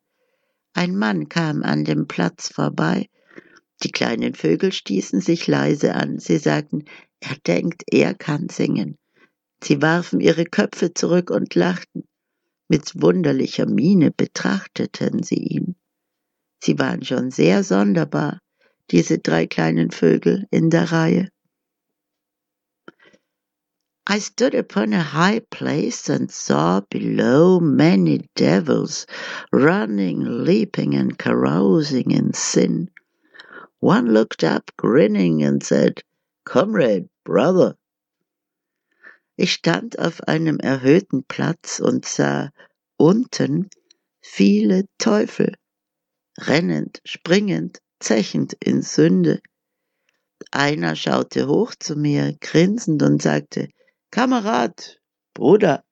[0.74, 3.08] Ein Mann kam an dem Platz vorbei.
[3.82, 6.18] Die kleinen Vögel stießen sich leise an.
[6.18, 6.84] Sie sagten,
[7.20, 8.98] er denkt, er kann singen.
[9.62, 12.04] Sie warfen ihre Köpfe zurück und lachten.
[12.68, 15.76] Mit wunderlicher Miene betrachteten sie ihn.
[16.62, 18.40] Sie waren schon sehr sonderbar,
[18.90, 21.28] diese drei kleinen Vögel in der Reihe.
[24.08, 29.04] I stood upon a high place and saw below many devils
[29.50, 32.88] running, leaping, and carousing in sin.
[33.80, 36.02] One looked up, grinning, and said,
[36.44, 37.76] Comrade, Brother.
[39.36, 42.50] Ich stand auf einem erhöhten Platz und sah
[42.96, 43.70] unten
[44.22, 45.54] viele Teufel,
[46.38, 49.40] rennend, springend, zechend in Sünde.
[50.52, 53.68] Einer schaute hoch zu mir, grinsend und sagte,
[54.16, 54.96] Kamerad,
[55.34, 55.82] Bruder.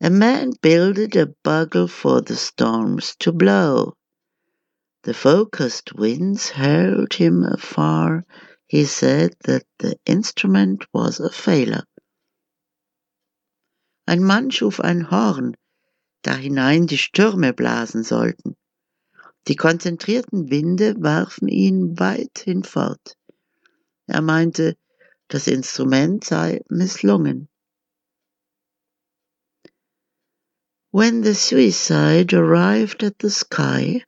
[0.00, 3.92] A man builded a bugle for the storms to blow.
[5.02, 8.24] The focused winds hurled him afar.
[8.68, 11.84] He said that the instrument was a failure.
[14.08, 15.58] Ein Mann schuf ein Horn,
[16.22, 18.56] da hinein die Stürme blasen sollten.
[19.48, 23.16] Die konzentrierten Winde warfen ihn weit hinfort.
[24.06, 24.76] Er meinte,
[25.28, 27.48] das Instrument sei misslungen.
[30.90, 34.04] When the suicide arrived at the sky,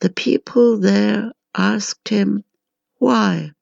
[0.00, 2.42] The people there asked him,
[2.96, 3.52] Why?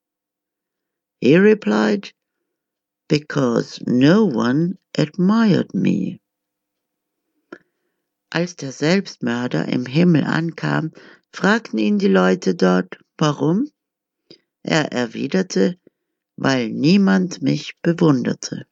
[1.19, 2.13] He replied,
[3.09, 6.21] Because no one admired me.
[8.31, 10.91] Als der Selbstmörder im Himmel ankam,
[11.31, 13.71] fragten ihn die Leute dort, warum?
[14.61, 15.79] Er erwiderte,
[16.35, 18.65] weil niemand mich bewunderte.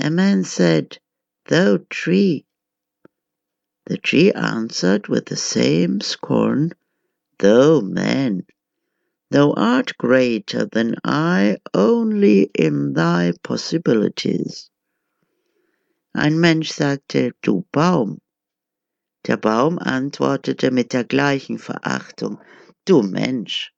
[0.00, 1.00] A man said,
[1.46, 2.44] Thou tree,
[3.86, 6.72] The tree answered with the same scorn,
[7.38, 8.46] Thou man,
[9.30, 14.70] thou art greater than I only in thy possibilities.
[16.14, 18.20] Ein Mensch sagte, du Baum,
[19.26, 22.40] Der Baum antwortete mit der gleichen Verachtung.
[22.84, 23.72] Du Mensch,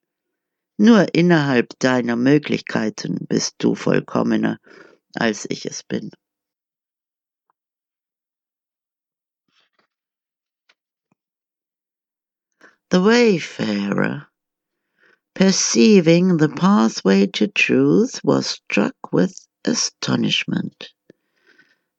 [0.79, 4.59] nur innerhalb deiner Möglichkeiten bist du vollkommener,
[5.15, 6.11] als ich es bin.
[12.91, 14.29] The wayfarer,
[15.35, 20.94] perceiving the pathway to truth, was struck with astonishment.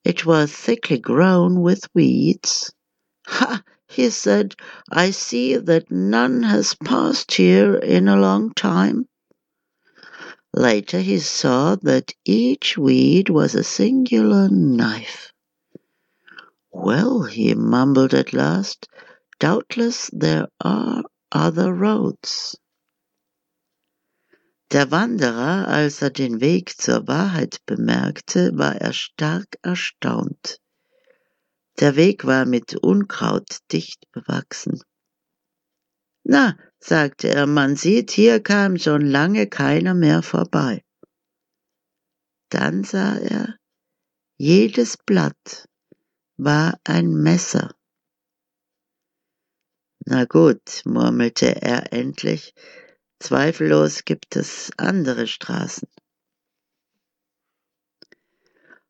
[0.05, 2.71] It was thickly grown with weeds.
[3.25, 3.63] Ha!
[3.87, 4.53] he said,
[4.91, 9.07] I see that none has passed here in a long time.
[10.53, 15.33] Later he saw that each weed was a singular knife.
[16.71, 18.87] Well, he mumbled at last,
[19.39, 22.55] doubtless there are other roads.
[24.75, 30.59] Der Wanderer, als er den Weg zur Wahrheit bemerkte, war er stark erstaunt.
[31.79, 34.81] Der Weg war mit Unkraut dicht bewachsen.
[36.25, 40.83] Na, sagte er, man sieht, hier kam schon lange keiner mehr vorbei.
[42.49, 43.55] Dann sah er,
[44.35, 45.69] jedes Blatt
[46.35, 47.73] war ein Messer.
[50.05, 52.53] Na gut, murmelte er endlich,
[53.25, 55.89] zweifellos gibt es andere Straßen.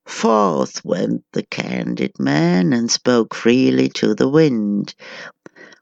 [0.06, 4.94] Forth went the candid man and spoke freely to the wind.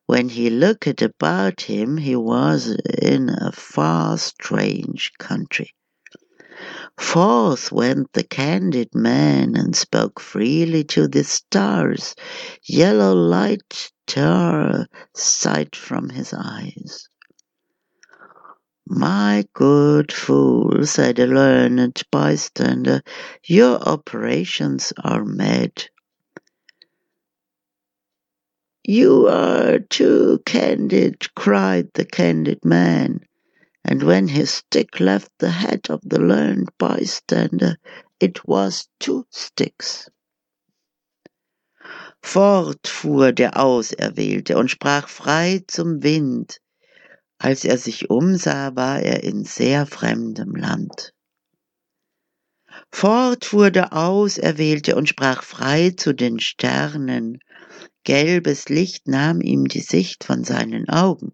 [0.05, 2.67] When he looked about him, he was
[3.01, 5.73] in a far strange country.
[6.99, 12.13] Forth went the candid man and spoke freely to the stars.
[12.63, 14.85] Yellow light tore
[15.15, 17.09] sight from his eyes.
[18.87, 23.01] My good fool, said a learned bystander,
[23.45, 25.89] your operations are mad.
[28.83, 33.21] You are too candid, cried the candid man
[33.85, 37.77] and when his stick left the head of the learned bystander,
[38.19, 40.09] it was two sticks.
[42.21, 46.59] Fort fuhr der Auserwählte und sprach frei zum Wind.
[47.43, 51.13] Als er sich umsah, war er in sehr fremdem Land.
[52.89, 57.39] Fort fuhr der Auserwählte und sprach frei zu den Sternen.
[58.05, 61.33] Gelbes Licht nahm ihm die Sicht von seinen Augen.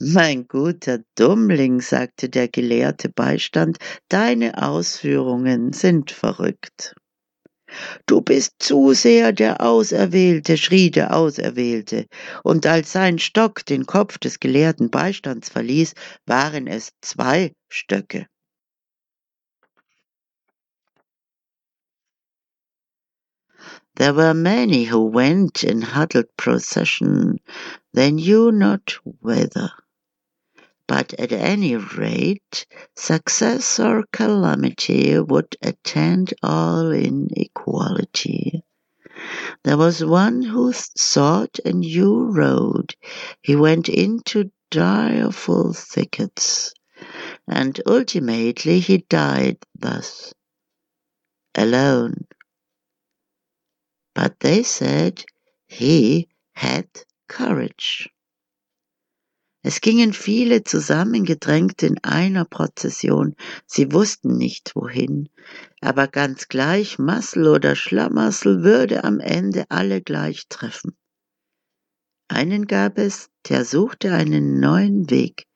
[0.00, 6.96] Mein guter Dummling, sagte der gelehrte Beistand, deine Ausführungen sind verrückt.
[8.06, 12.06] Du bist zu sehr der Auserwählte, schrie der Auserwählte,
[12.42, 15.94] und als sein Stock den Kopf des gelehrten Beistands verließ,
[16.26, 18.26] waren es zwei Stöcke.
[23.96, 27.38] There were many who went in huddled procession,
[27.92, 29.81] they knew not whither.
[30.86, 32.66] But at any rate,
[32.96, 38.64] success or calamity would attend all in equality.
[39.64, 42.94] There was one who sought a new road.
[43.42, 46.74] He went into direful thickets,
[47.46, 50.34] and ultimately he died thus,
[51.54, 52.26] alone.
[54.14, 55.24] But they said
[55.68, 56.88] he had
[57.28, 58.08] courage.
[59.64, 65.28] Es gingen viele zusammengedrängt in einer Prozession, sie wussten nicht wohin,
[65.80, 70.96] aber ganz gleich Massel oder Schlamassel würde am Ende alle gleich treffen.
[72.26, 75.46] Einen gab es, der suchte einen neuen Weg.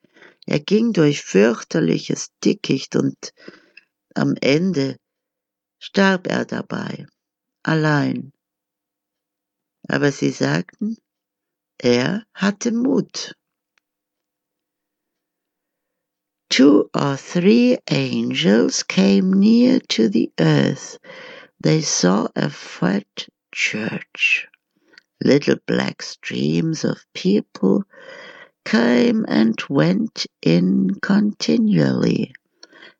[0.45, 3.33] Er ging durch fürchterliches Dickicht und
[4.15, 4.95] am Ende
[5.79, 7.07] starb er dabei,
[7.63, 8.31] allein.
[9.89, 10.97] Aber sie sagten,
[11.77, 13.36] er hatte Mut.
[16.49, 20.97] Two or three angels came near to the earth.
[21.59, 24.47] They saw a fat church.
[25.23, 27.83] Little black streams of people
[28.65, 32.33] came and went in continually,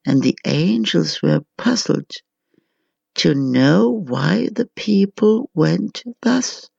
[0.06, 2.12] and the angels were puzzled
[3.16, 6.70] to know why the people went thus,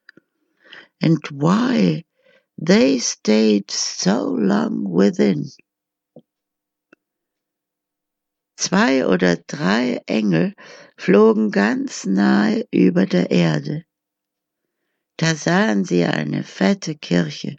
[1.03, 2.05] and why
[2.57, 5.45] they stayed so long within.
[8.61, 10.53] Zwei oder drei Engel
[10.97, 13.85] flogen ganz nahe über der Erde.
[15.17, 17.55] Da sahen sie eine fette Kirche.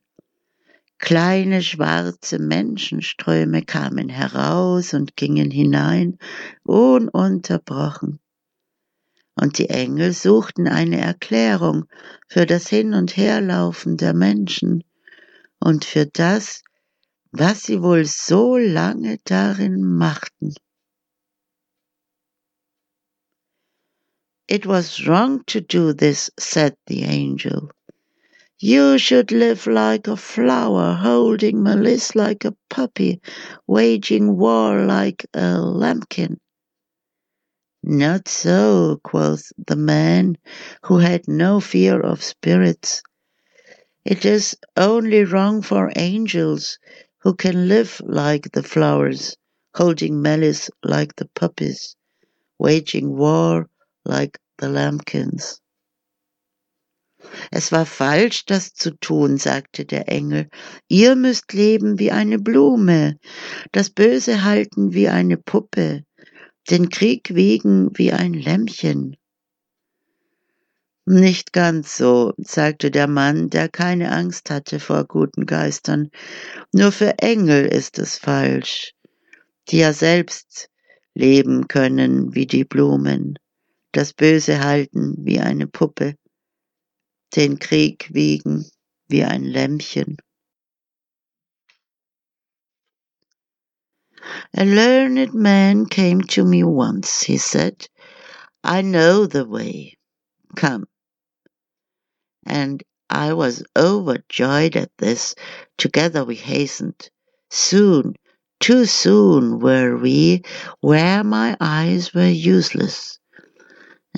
[0.98, 6.18] Kleine schwarze Menschenströme kamen heraus und gingen hinein,
[6.64, 8.20] ununterbrochen.
[9.36, 11.86] und die Engel suchten eine Erklärung
[12.28, 14.84] für das Hin- und Herlaufen der Menschen
[15.62, 16.62] und für das,
[17.32, 20.56] was sie wohl so lange darin machten.
[24.50, 27.70] It was wrong to do this, said the angel.
[28.58, 33.22] You should live like a flower, holding malice like a puppy,
[33.68, 36.40] waging war like a lambkin.
[37.84, 40.36] Not so, quoth the man,
[40.86, 43.04] who had no fear of spirits.
[44.04, 46.80] It is only wrong for angels,
[47.20, 49.38] who can live like the flowers,
[49.76, 51.96] holding malice like the puppies,
[52.58, 53.70] waging war
[54.06, 55.62] like the lambkins.
[57.52, 60.50] Es war falsch, das zu tun, sagte der Engel.
[60.88, 63.18] Ihr müsst leben wie eine Blume,
[63.72, 66.04] das Böse halten wie eine Puppe,
[66.70, 69.18] den Krieg wiegen wie ein Lämmchen.
[71.06, 76.12] Nicht ganz so, sagte der Mann, der keine Angst hatte vor guten Geistern.
[76.72, 78.94] Nur für Engel ist es falsch,
[79.70, 80.70] die ja selbst
[81.16, 83.40] leben können wie die Blumen,
[83.92, 86.16] das Böse halten wie eine Puppe,
[87.36, 88.66] den Krieg wiegen
[89.08, 90.18] wie ein Lämmchen.
[94.56, 97.88] A learned man came to me once, he said.
[98.64, 99.98] I know the way.
[100.56, 100.86] Come,
[102.46, 105.36] and I was overjoyed at this.
[105.78, 107.10] Together we hastened.
[107.52, 108.16] Soon,
[108.60, 110.44] too soon were we,
[110.82, 113.19] where my eyes were useless,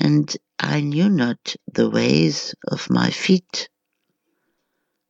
[0.04, 3.70] and I knew not the ways of my feet.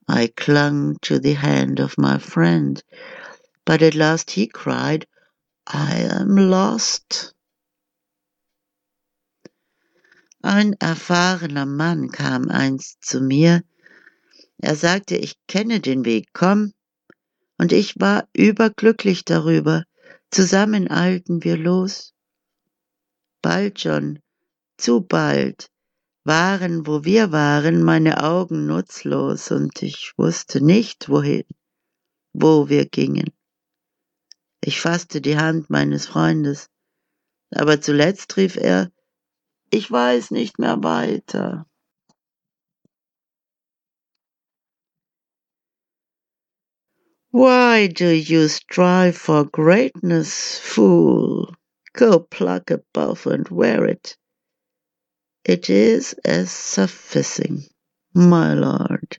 [0.05, 2.83] I clung to the hand of my friend,
[3.63, 5.07] but at last he cried,
[5.65, 7.33] I am lost.
[10.43, 13.63] Ein erfahrener Mann kam einst zu mir.
[14.61, 16.73] Er sagte, ich kenne den Weg, komm.
[17.57, 19.85] Und ich war überglücklich darüber.
[20.31, 22.13] Zusammen eilten wir los.
[23.41, 24.19] Bald schon,
[24.81, 25.69] zu bald,
[26.23, 31.45] waren, wo wir waren, meine Augen nutzlos und ich wusste nicht, wohin,
[32.33, 33.31] wo wir gingen.
[34.63, 36.67] Ich fasste die Hand meines Freundes,
[37.51, 38.91] aber zuletzt rief er,
[39.71, 41.65] ich weiß nicht mehr weiter.
[47.33, 51.55] Why do you strive for greatness, fool?
[51.93, 54.17] Go pluck a buff and wear it.
[55.43, 57.63] It is as sufficing,
[58.13, 59.17] my lord.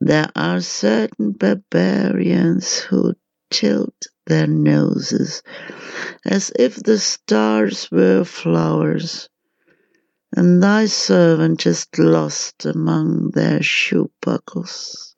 [0.00, 3.14] There are certain barbarians who
[3.50, 5.42] tilt their noses
[6.24, 9.28] as if the stars were flowers
[10.34, 15.14] and thy servant is lost among their shoe buckles.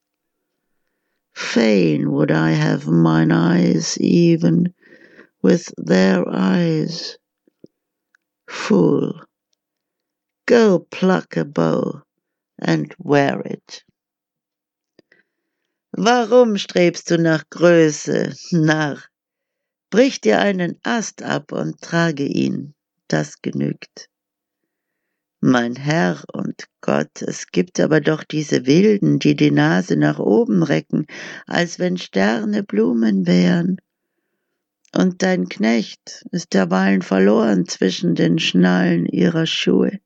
[1.32, 4.74] Fain would I have mine eyes even
[5.42, 7.16] with their eyes.
[8.48, 9.20] Fool,
[10.46, 12.02] go pluck a bow
[12.58, 13.84] and wear it.
[15.96, 18.98] Warum strebst du nach Größe, Narr?
[19.90, 22.74] Brich dir einen Ast ab und trage ihn,
[23.06, 24.08] das genügt.
[25.40, 30.62] Mein Herr und Gott, es gibt aber doch diese Wilden, die die Nase nach oben
[30.62, 31.06] recken,
[31.46, 33.76] als wenn Sterne Blumen wären.
[34.96, 40.00] Und dein Knecht ist derweilen verloren zwischen den Schnallen ihrer Schuhe.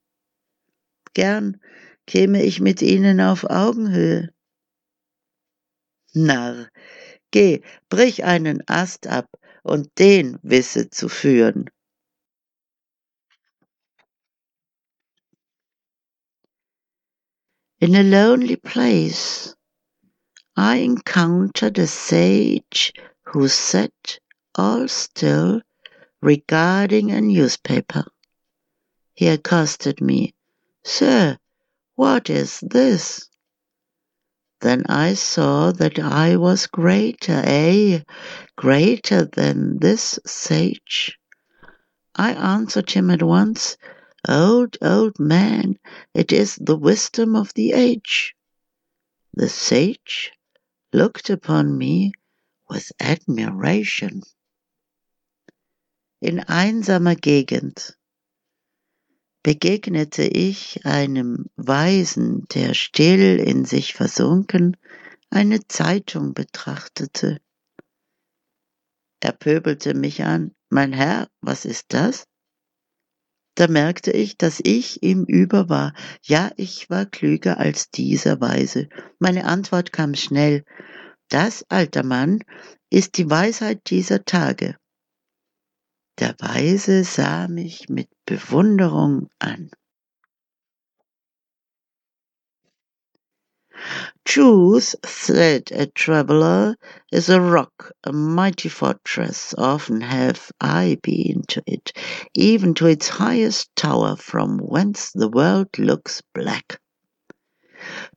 [1.15, 1.61] Gern
[2.07, 4.33] käme ich mit ihnen auf Augenhöhe.
[6.15, 6.69] Narr,
[7.31, 9.29] geh, brich einen Ast ab
[9.63, 11.71] und den wisse zu führen.
[17.81, 19.55] In a lonely place,
[20.57, 22.93] I encountered a sage
[23.27, 24.19] who sat
[24.57, 25.63] all still
[26.21, 28.05] regarding a newspaper.
[29.15, 30.35] He accosted me,
[30.85, 31.39] Sir,
[31.95, 33.29] what is this?
[34.61, 38.05] Then I saw that I was greater, ay,
[38.57, 41.19] greater than this sage.
[42.15, 43.77] I answered him at once,
[44.29, 45.79] Old, old man,
[46.13, 48.35] it is the wisdom of the age.
[49.35, 50.33] The sage
[50.93, 52.13] looked upon me
[52.69, 54.23] with admiration.
[56.21, 57.95] In einsamer Gegend
[59.49, 64.77] begegnete ich einem Weisen, der still in sich versunken
[65.31, 67.41] eine Zeitung betrachtete.
[69.21, 70.55] Er pöbelte mich an.
[70.69, 72.27] Mein Herr, was ist das?
[73.55, 75.95] Da merkte ich, dass ich ihm über war.
[76.21, 78.91] Ja, ich war klüger als dieser Weise.
[79.19, 80.63] Meine Antwort kam schnell.
[81.31, 82.45] Das, alter Mann,
[82.91, 84.77] ist die Weisheit dieser Tage.
[86.19, 89.71] Der Weise sah mich mit Bewunderung an.
[94.25, 96.75] Truth, said a traveller,
[97.13, 99.55] is a rock, a mighty fortress.
[99.57, 101.93] Often have I been to it,
[102.35, 106.81] even to its highest tower, from whence the world looks black.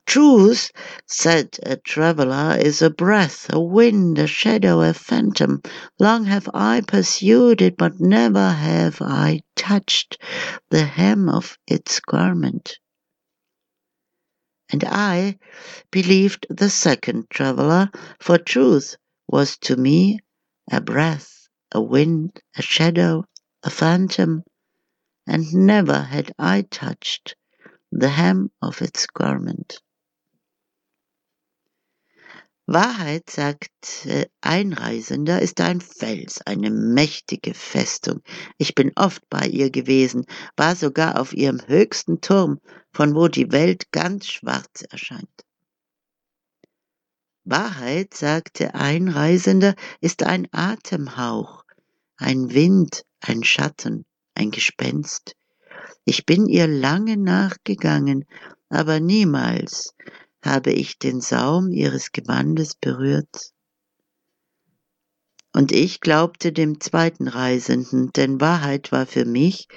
[0.05, 0.71] Truth,
[1.07, 5.61] said a traveller, is a breath, a wind, a shadow, a phantom.
[5.97, 10.17] Long have I pursued it, but never have I touched
[10.69, 12.79] the hem of its garment
[14.71, 15.37] and I
[15.91, 18.95] believed the second traveller, for truth
[19.27, 20.19] was to me
[20.71, 23.25] a breath, a wind, a shadow,
[23.63, 24.43] a phantom,
[25.27, 27.35] and never had I touched
[27.91, 29.81] the hem of its garment.
[32.67, 38.21] Wahrheit, sagt äh, Einreisender, ist ein Fels, eine mächtige Festung.
[38.57, 40.25] Ich bin oft bei ihr gewesen,
[40.55, 42.61] war sogar auf ihrem höchsten Turm,
[42.93, 45.27] von wo die Welt ganz schwarz erscheint.
[47.43, 51.65] Wahrheit, sagte Einreisender, ist ein Atemhauch,
[52.15, 55.35] ein Wind, ein Schatten, ein Gespenst.
[56.05, 58.25] Ich bin ihr lange nachgegangen,
[58.69, 59.95] aber niemals
[60.43, 63.51] habe ich den Saum ihres Gewandes berührt.
[65.53, 69.67] Und ich glaubte dem zweiten Reisenden, denn Wahrheit war für mich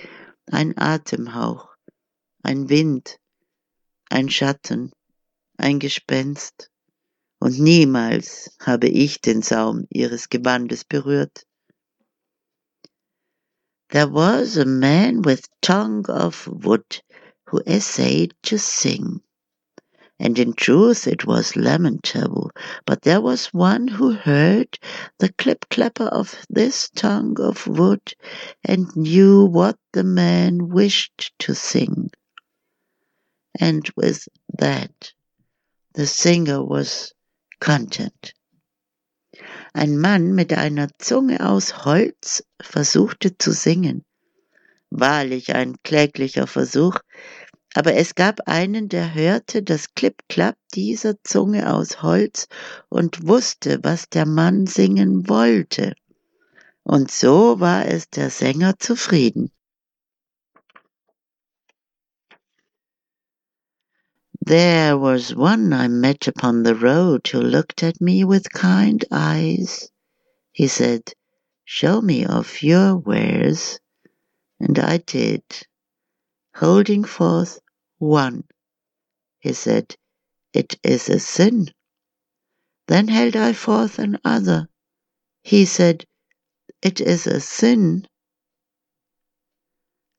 [0.47, 1.69] ein Atemhauch,
[2.43, 3.19] ein Wind,
[4.09, 4.93] ein Schatten,
[5.57, 6.71] ein Gespenst,
[7.45, 11.45] und niemals habe ich den Saum ihres Gewandes berührt.
[13.95, 17.01] There was a man with tongue of wood
[17.47, 19.21] who essayed to sing.
[20.19, 22.51] and in truth it was lamentable.
[22.87, 24.81] But there was one who heard
[25.21, 28.15] the clip clapper of this tongue of wood,
[28.65, 32.11] and knew what the man wished to sing.
[33.61, 34.27] And with
[34.59, 35.13] that
[35.93, 37.15] the singer was
[37.61, 38.35] content.
[39.77, 44.05] Ein Mann mit einer Zunge aus Holz versuchte zu singen.
[44.91, 47.01] Wahrlich ein kläglicher Versuch,
[47.75, 52.47] aber es gab einen, der hörte das Klipp-Klapp dieser Zunge aus Holz
[52.89, 55.95] und wusste, was der Mann singen wollte.
[56.85, 59.51] Und so war es der Sänger zufrieden.
[64.47, 69.89] There was one I met upon the road who looked at me with kind eyes.
[70.53, 71.15] He said,
[71.65, 73.79] Show me of your wares.
[74.61, 75.45] And I did,
[76.57, 77.59] holding forth
[77.97, 78.45] one.
[79.41, 79.97] He said,
[80.53, 81.71] It is a sin.
[82.87, 84.69] Then held I forth another.
[85.43, 86.05] He said,
[86.83, 88.07] It is a sin.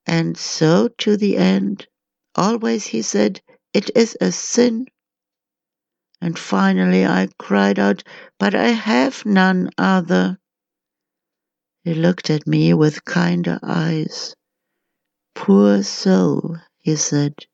[0.07, 1.85] And so to the end,
[2.35, 3.41] always he said,
[3.75, 4.87] It is a sin.
[6.21, 8.03] And finally I cried out,
[8.39, 10.39] But I have none other.
[11.83, 14.33] He looked at me with kinder eyes.
[15.33, 17.47] Poor soul, he said.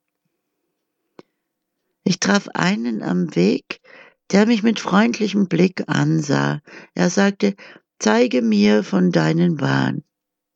[2.06, 3.82] Ich traf einen am Weg,
[4.30, 6.62] der mich mit freundlichem Blick ansah.
[6.94, 7.56] Er sagte,
[7.98, 10.04] zeige mir von deinen Waren.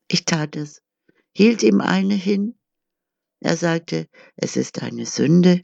[0.10, 0.84] Ich tat es,
[1.34, 2.54] hielt ihm eine hin.
[3.40, 5.62] Er sagte, es ist eine Sünde.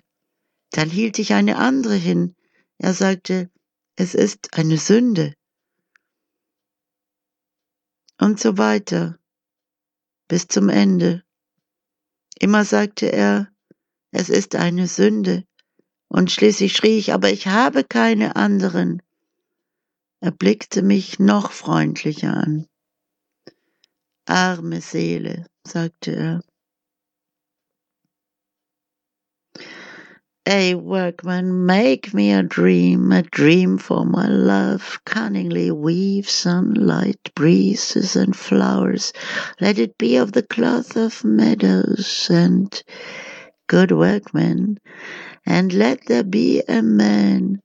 [0.71, 2.35] Dann hielt ich eine andere hin.
[2.77, 3.49] Er sagte,
[3.95, 5.33] es ist eine Sünde.
[8.19, 9.19] Und so weiter,
[10.27, 11.23] bis zum Ende.
[12.39, 13.51] Immer sagte er,
[14.11, 15.45] es ist eine Sünde.
[16.07, 19.01] Und schließlich schrie ich, aber ich habe keine anderen.
[20.19, 22.67] Er blickte mich noch freundlicher an.
[24.25, 26.50] Arme Seele, sagte er.
[30.47, 34.99] A workman, make me a dream, a dream for my love.
[35.05, 39.13] Cunningly weave sunlight, breezes, and flowers.
[39.59, 42.83] Let it be of the cloth of meadows and
[43.67, 44.77] good workman.
[45.45, 47.59] and let there be a man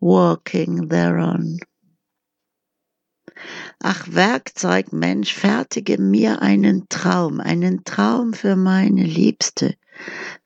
[0.00, 1.58] walking thereon.
[3.82, 9.74] Ach Werkzeug, Mensch, fertige mir einen Traum, einen Traum für meine Liebste.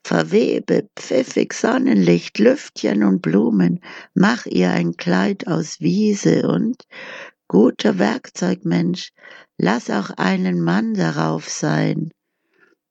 [0.03, 3.81] Verwebe pfiffig Sonnenlicht, Lüftchen und Blumen,
[4.13, 6.87] mach ihr ein Kleid aus Wiese und
[7.47, 9.11] guter Werkzeugmensch,
[9.57, 12.11] lass auch einen Mann darauf sein,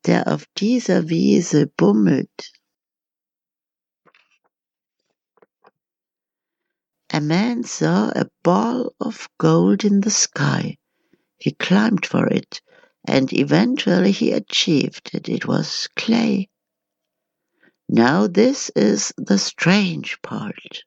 [0.06, 2.52] der auf dieser Wiese bummelt.
[7.12, 10.76] A man saw a ball of gold in the sky.
[11.38, 12.62] He climbed for it,
[13.06, 15.28] and eventually he achieved it.
[15.28, 16.48] It was clay.
[17.88, 20.82] Now this is the strange part.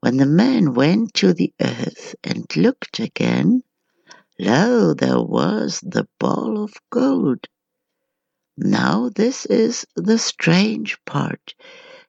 [0.00, 3.62] When the man went to the earth and looked again,
[4.38, 7.46] lo, there was the ball of gold.
[8.56, 11.54] Now this is the strange part.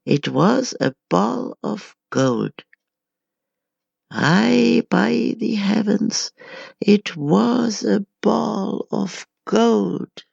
[0.05, 2.53] It was a ball of gold.
[4.11, 6.31] Aye, by the heavens,
[6.81, 10.25] it was a ball of gold.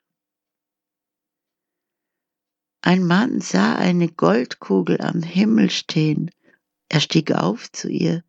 [2.83, 6.31] Ein Mann sah eine Goldkugel am Himmel stehen.
[6.89, 8.23] Er stieg auf zu ihr.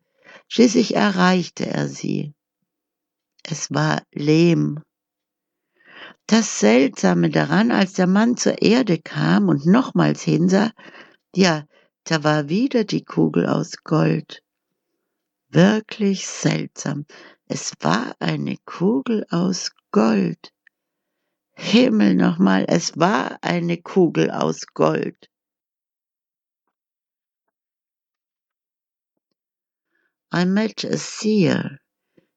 [0.48, 2.34] Schließlich erreichte er sie.
[3.44, 4.80] Es war Lehm.
[6.26, 10.72] Das Seltsame daran, als der Mann zur Erde kam und nochmals hinsah,
[11.34, 11.64] ja,
[12.04, 14.42] da war wieder die Kugel aus Gold.
[15.48, 17.06] Wirklich seltsam.
[17.54, 20.54] Es war eine Kugel aus Gold.
[21.54, 25.28] Himmel nochmal, es war eine Kugel aus Gold.
[30.32, 31.78] I met a seer.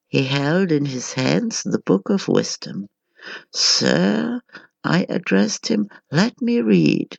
[0.06, 2.90] He held in his hands the book of wisdom.
[3.54, 4.42] Sir,
[4.84, 7.16] I addressed him, let me read.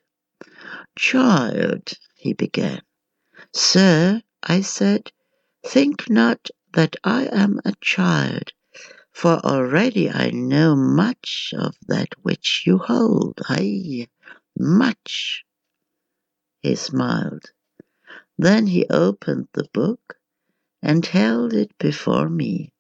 [0.95, 2.83] Child, he began.
[3.55, 5.11] Sir, I said,
[5.65, 8.53] Think not that I am a child,
[9.11, 14.07] for already I know much of that which you hold, ay,
[14.57, 15.45] much.
[16.61, 17.51] He smiled.
[18.37, 20.17] Then he opened the book
[20.81, 22.73] and held it before me.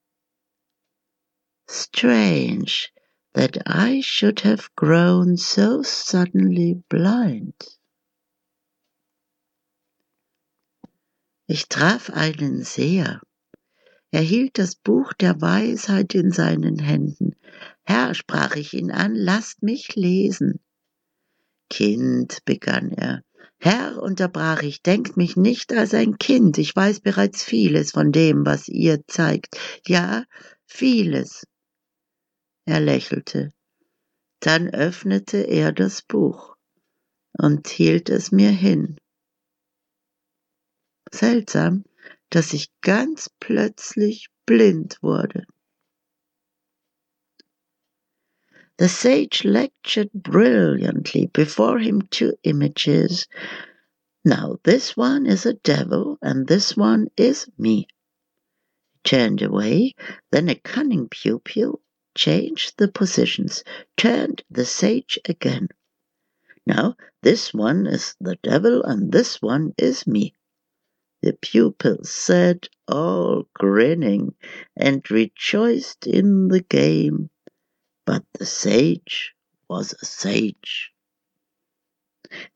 [1.67, 2.91] Strange
[3.33, 7.53] that I should have grown so suddenly blind.
[11.47, 13.21] Ich traf einen Seher.
[14.11, 17.35] Er hielt das Buch der Weisheit in seinen Händen.
[17.83, 20.59] Herr, sprach ich ihn an, lasst mich lesen.
[21.69, 23.23] Kind, begann er.
[23.59, 26.57] Herr, unterbrach ich, denkt mich nicht als ein Kind.
[26.57, 29.57] Ich weiß bereits vieles von dem, was ihr zeigt.
[29.85, 30.23] Ja,
[30.65, 31.45] vieles.
[32.65, 33.51] Er lächelte.
[34.39, 36.55] Dann öffnete er das Buch
[37.37, 38.97] und hielt es mir hin.
[41.11, 41.85] Seltsam,
[42.29, 45.45] dass ich ganz plötzlich blind wurde.
[48.77, 53.27] The sage lectured brilliantly before him two images.
[54.23, 57.87] Now this one is a devil and this one is me.
[57.87, 57.87] He
[59.03, 59.95] Turned away,
[60.31, 61.81] then a cunning pupil
[62.13, 63.63] changed the positions,
[63.95, 65.69] turned the sage again.
[66.65, 70.33] Now this one is the devil and this one is me
[71.27, 74.33] the pupils said, all grinning,
[74.77, 77.29] and rejoiced in the game.
[78.05, 79.35] But the sage
[79.67, 80.93] was a sage.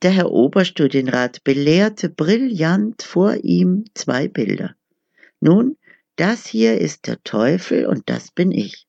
[0.02, 4.78] Der Herr Oberstudienrat belehrte brillant vor ihm zwei Bilder.
[5.42, 5.76] Nun,
[6.16, 8.88] das hier ist der Teufel und das bin ich.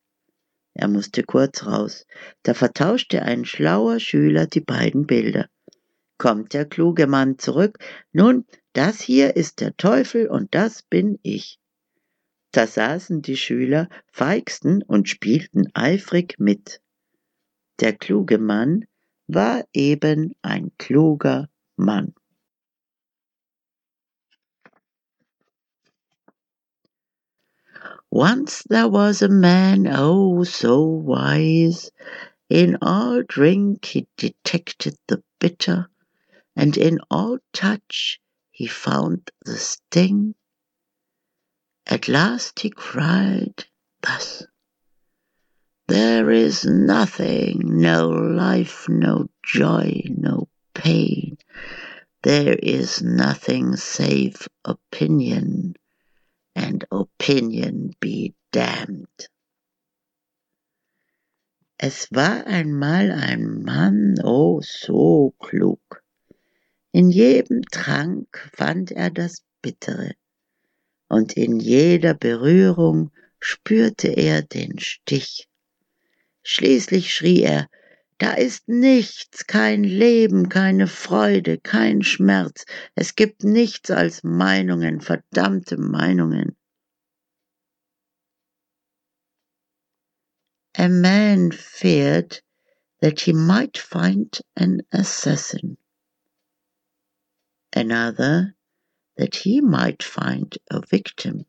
[0.75, 2.07] Er musste kurz raus.
[2.45, 5.49] Da vertauschte ein schlauer Schüler die beiden Bilder.
[6.19, 7.79] Kommt der kluge Mann zurück.
[8.13, 11.59] Nun, das hier ist der Teufel und das bin ich.
[12.53, 16.81] Da saßen die Schüler, feixten und spielten eifrig mit.
[17.81, 18.85] Der kluge Mann
[19.27, 22.15] war eben ein kluger Mann.
[28.11, 31.91] Once there was a man, oh so wise,
[32.51, 35.89] in all drink he detected the bitter,
[36.55, 38.22] and in all touch
[38.53, 40.35] he found the sting.
[41.87, 43.65] At last he cried
[44.03, 44.45] thus
[45.89, 51.39] There is nothing, no life, no joy, no pain.
[52.23, 55.75] There is nothing save opinion,
[56.55, 59.29] and opinion be damned.
[61.81, 66.02] Es war einmal ein Mann, oh so klug,
[66.95, 70.13] In jedem Trank fand er das Bittere,
[71.09, 75.49] und in jeder Berührung spürte er den Stich.
[76.43, 77.71] Schließlich schrie er,
[78.19, 85.79] da ist nichts, kein Leben, keine Freude, kein Schmerz, es gibt nichts als Meinungen, verdammte
[85.79, 86.57] Meinungen.
[90.77, 92.43] A man feared
[93.01, 95.79] that he might find an assassin.
[97.75, 98.55] Another,
[99.17, 101.45] that he might find a victim.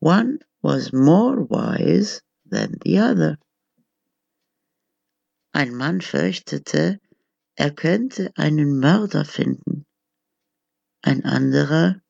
[0.00, 3.38] One was more wise than the other.
[5.52, 6.98] Ein Mann fürchtete,
[7.56, 9.86] er könnte einen Mörder finden.
[11.02, 12.02] Ein anderer,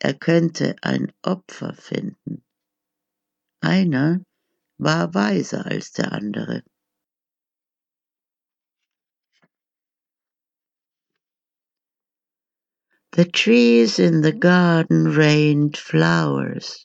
[0.00, 2.42] er könnte ein Opfer finden.
[3.60, 4.20] Einer
[4.78, 6.62] war weiser als der andere.
[13.16, 16.84] The trees in the garden rained flowers.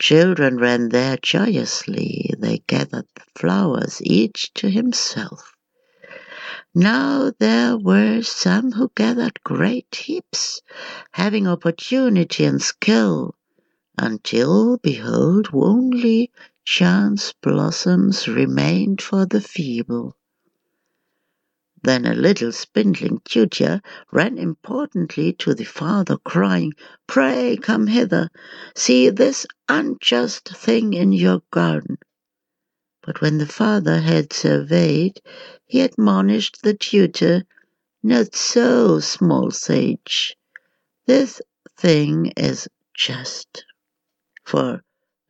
[0.00, 2.34] Children ran there joyously.
[2.36, 5.52] They gathered the flowers, each to himself.
[6.74, 10.62] Now there were some who gathered great heaps,
[11.12, 13.36] having opportunity and skill,
[13.96, 16.32] until, behold, only
[16.64, 20.16] chance blossoms remained for the feeble.
[21.84, 23.80] Then a little spindling tutor
[24.12, 26.74] ran importantly to the father, crying,
[27.08, 28.30] Pray come hither,
[28.76, 31.98] see this unjust thing in your garden.
[33.02, 35.20] But when the father had surveyed,
[35.66, 37.42] he admonished the tutor,
[38.00, 40.36] Not so, small sage,
[41.06, 41.42] this
[41.76, 43.64] thing is just.
[44.44, 44.82] For,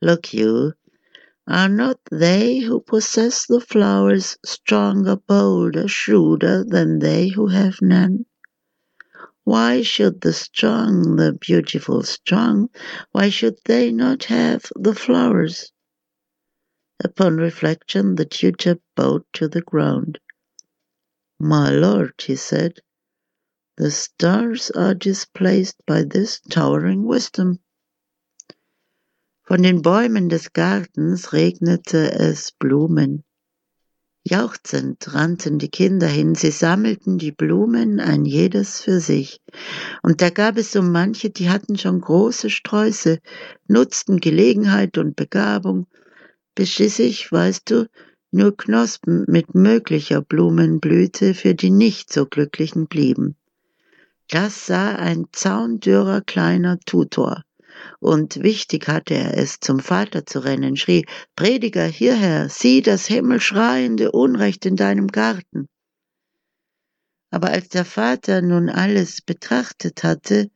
[0.03, 0.73] look you,
[1.47, 8.25] are not they who possess the flowers stronger, bolder, shrewder than they who have none?
[9.43, 12.69] Why should the strong, the beautiful strong,
[13.11, 15.71] why should they not have the flowers?
[17.03, 20.19] Upon reflection, the tutor bowed to the ground.
[21.39, 22.79] My lord, he said,
[23.75, 27.59] the stars are displaced by this towering wisdom.
[29.53, 33.23] Von den Bäumen des Gartens regnete es Blumen.
[34.23, 39.41] Jauchzend rannten die Kinder hin, sie sammelten die Blumen, ein jedes für sich.
[40.01, 43.19] Und da gab es so manche, die hatten schon große Sträuße,
[43.67, 45.85] nutzten Gelegenheit und Begabung,
[46.55, 47.87] bis schließlich, weißt du,
[48.31, 53.35] nur Knospen mit möglicher Blumenblüte für die nicht so Glücklichen blieben.
[54.29, 57.43] Das sah ein zaundürrer kleiner Tutor
[57.99, 61.05] und wichtig hatte er es, zum Vater zu rennen, schrie,
[61.35, 65.67] Prediger, hierher, sieh das himmelschreiende Unrecht in deinem Garten.
[67.31, 70.49] Aber als der Vater nun alles betrachtet hatte,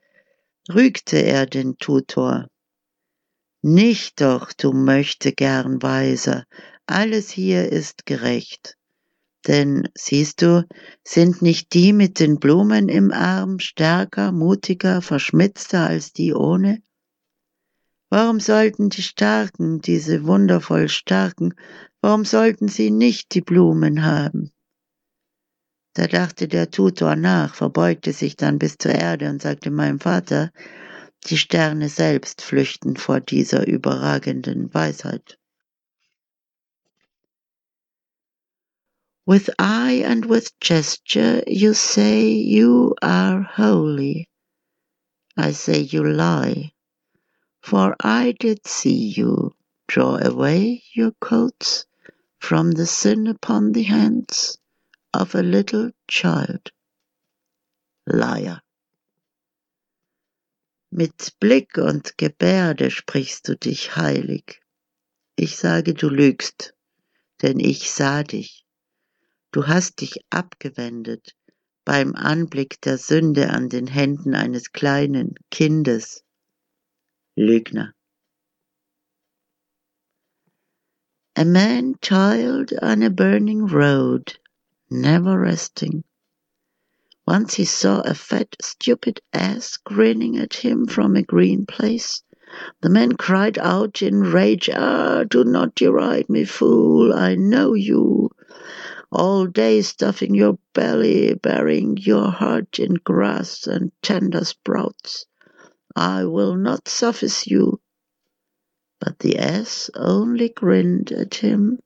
[0.69, 2.47] rügte er den Tutor.
[3.61, 6.43] Nicht doch, du möchte gern Weiser,
[6.86, 8.78] alles hier ist gerecht.
[9.47, 10.67] Denn, siehst du,
[11.03, 16.82] sind nicht die mit den Blumen im Arm stärker, mutiger, verschmitzter als die ohne?
[18.10, 21.53] Warum sollten die Starken, diese wundervoll Starken,
[21.99, 24.51] warum sollten sie nicht die Blumen haben?
[25.93, 30.51] Da dachte der Tutor nach, verbeugte sich dann bis zur Erde und sagte meinem Vater,
[31.26, 35.38] die Sterne selbst flüchten vor dieser überragenden Weisheit.
[39.26, 44.30] With eye and with gesture you say you are holy.
[45.36, 46.72] I say you lie.
[47.70, 49.53] For I did see you
[49.89, 51.86] draw away your coats
[52.39, 54.57] from the sin upon the hands
[55.13, 56.72] of a little child.
[58.05, 58.61] Liar.
[60.93, 64.61] Mit Blick und Gebärde sprichst du dich heilig.
[65.36, 66.74] Ich sage, du lügst,
[67.41, 68.63] denn ich sah dich.
[69.51, 71.36] Du hast dich abgewendet
[71.84, 76.24] beim Anblick der Sünde an den Händen eines kleinen Kindes.
[77.38, 77.91] Lügner.
[81.35, 84.39] A man toiled on a burning road,
[84.89, 86.03] never resting.
[87.27, 92.23] Once he saw a fat, stupid ass grinning at him from a green place.
[92.81, 98.31] The man cried out in rage, Ah, do not deride me, fool, I know you.
[99.11, 105.27] All day stuffing your belly, burying your heart in grass and tender sprouts.
[106.00, 107.82] I will not suffice you.
[109.00, 111.80] But the ass only grinned at him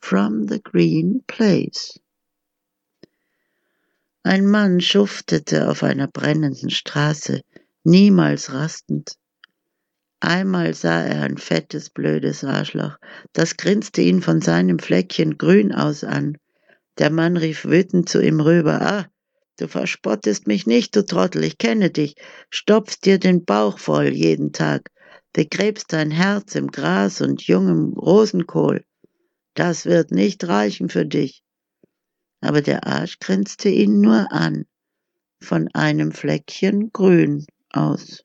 [0.00, 1.98] from the green place.
[4.24, 7.42] Ein Mann schuftete auf einer brennenden Straße,
[7.84, 9.18] niemals rastend.
[10.20, 12.96] Einmal sah er ein fettes, blödes Arschloch,
[13.34, 16.38] das grinste ihn von seinem Fleckchen grün aus an.
[16.96, 19.06] Der Mann rief wütend zu ihm rüber, ah,
[19.58, 22.14] Du verspottest mich nicht, du Trottel, ich kenne dich,
[22.48, 24.90] stopfst dir den Bauch voll jeden Tag,
[25.32, 28.84] begräbst dein Herz im Gras und jungem Rosenkohl.
[29.54, 31.42] Das wird nicht reichen für dich.
[32.40, 34.66] aber der Arsch grinste ihn nur an,
[35.40, 38.24] von einem Fleckchen grün aus.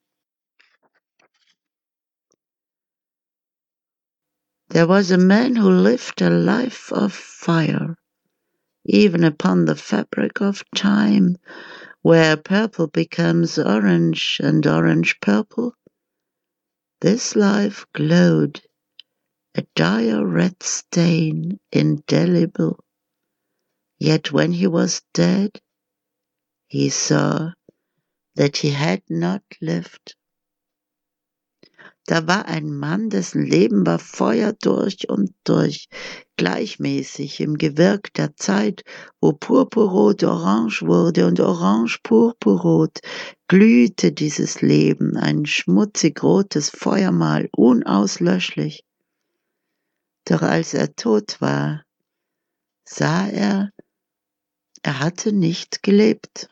[4.70, 7.96] There was a man who lived a life of fire,
[8.86, 11.38] even upon the fabric of time,
[12.02, 15.74] where purple becomes orange and orange purple.
[17.02, 18.62] This life glowed,
[19.56, 22.80] a dire red stain, indelible.
[24.00, 25.62] Yet when he was dead,
[26.68, 27.52] he saw
[28.36, 30.16] that he had not lived.
[32.06, 35.88] Da war ein Mann, dessen Leben war Feuer durch und durch,
[36.36, 38.84] gleichmäßig im Gewirk der Zeit,
[39.22, 43.00] wo Purpurrot orange wurde und orange purpurrot,
[43.48, 48.84] glühte dieses Leben, ein schmutzig rotes Feuermal, unauslöschlich.
[50.26, 51.84] Doch als er tot war,
[52.84, 53.72] sah er,
[54.82, 56.50] er hatte nicht gelebt.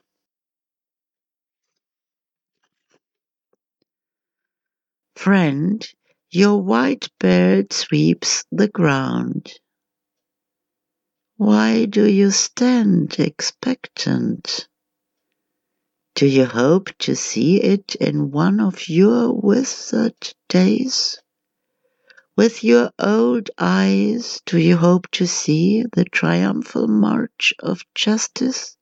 [5.21, 5.87] Friend,
[6.31, 9.53] your white bird sweeps the ground.
[11.37, 14.67] Why do you stand expectant?
[16.15, 21.19] Do you hope to see it in one of your withered days?
[22.35, 28.75] With your old eyes, do you hope to see the triumphal march of justice?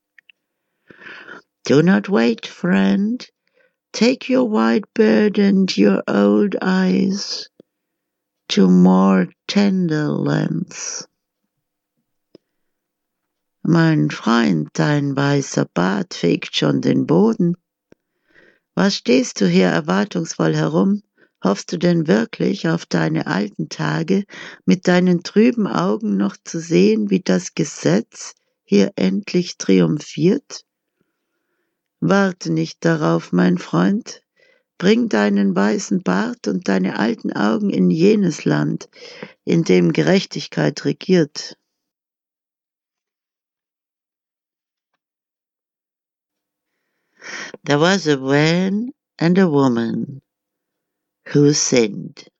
[1.66, 3.28] Do not wait, friend.
[3.92, 7.48] Take your white bird and your old eyes
[8.48, 11.06] to more tender lands.
[13.62, 17.56] Mein Freund, dein weißer Bart fegt schon den Boden.
[18.74, 21.02] Was stehst du hier erwartungsvoll herum?
[21.42, 24.24] Hoffst du denn wirklich auf deine alten Tage,
[24.64, 28.34] mit deinen trüben Augen noch zu sehen, wie das Gesetz
[28.64, 30.64] hier endlich triumphiert?
[32.00, 34.22] Warte nicht darauf, mein Freund.
[34.78, 38.88] Bring deinen weißen Bart und deine alten Augen in jenes Land,
[39.44, 41.58] in dem Gerechtigkeit regiert.
[47.62, 50.22] There was a man and a woman
[51.26, 52.30] who sinned.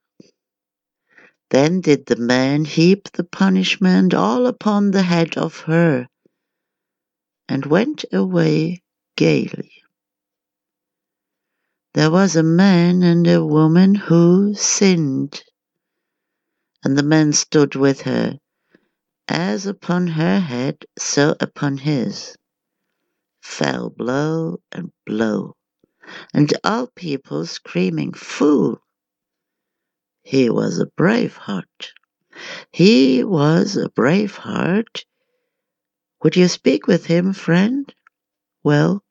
[1.50, 6.08] Then did the man heap the punishment all upon the head of her,
[7.46, 8.82] and went away
[9.16, 9.72] gaily.
[11.94, 15.42] There was a man and a woman who sinned,
[16.84, 18.38] and the man stood with her,
[19.28, 22.36] as upon her head, so upon his.
[23.40, 25.56] Fell blow and blow
[26.34, 28.80] and all people screaming, Fool!
[30.22, 31.92] He was a brave heart.
[32.72, 35.04] He was a brave heart.
[36.22, 37.92] Would you speak with him, friend?
[38.62, 39.02] Well,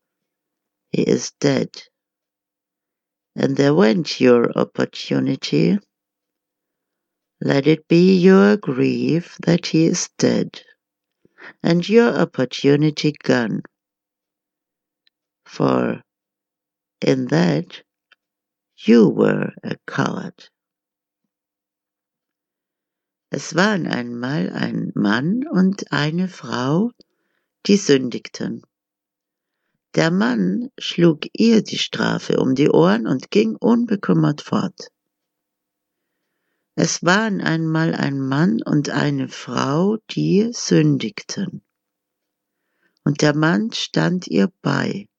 [0.91, 1.69] he is dead.
[3.35, 5.79] And there went your opportunity.
[7.41, 10.61] Let it be your grief that he is dead,
[11.63, 13.61] and your opportunity gone.
[15.45, 16.01] For
[17.01, 17.81] in that
[18.75, 20.49] you were a coward.
[23.31, 26.91] Es waren einmal ein Mann und eine Frau,
[27.65, 28.63] die sündigten.
[29.95, 34.91] Der Mann schlug ihr die Strafe um die Ohren und ging unbekümmert fort.
[36.75, 41.61] Es waren einmal ein Mann und eine Frau, die sündigten.
[43.03, 45.09] Und der Mann stand ihr bei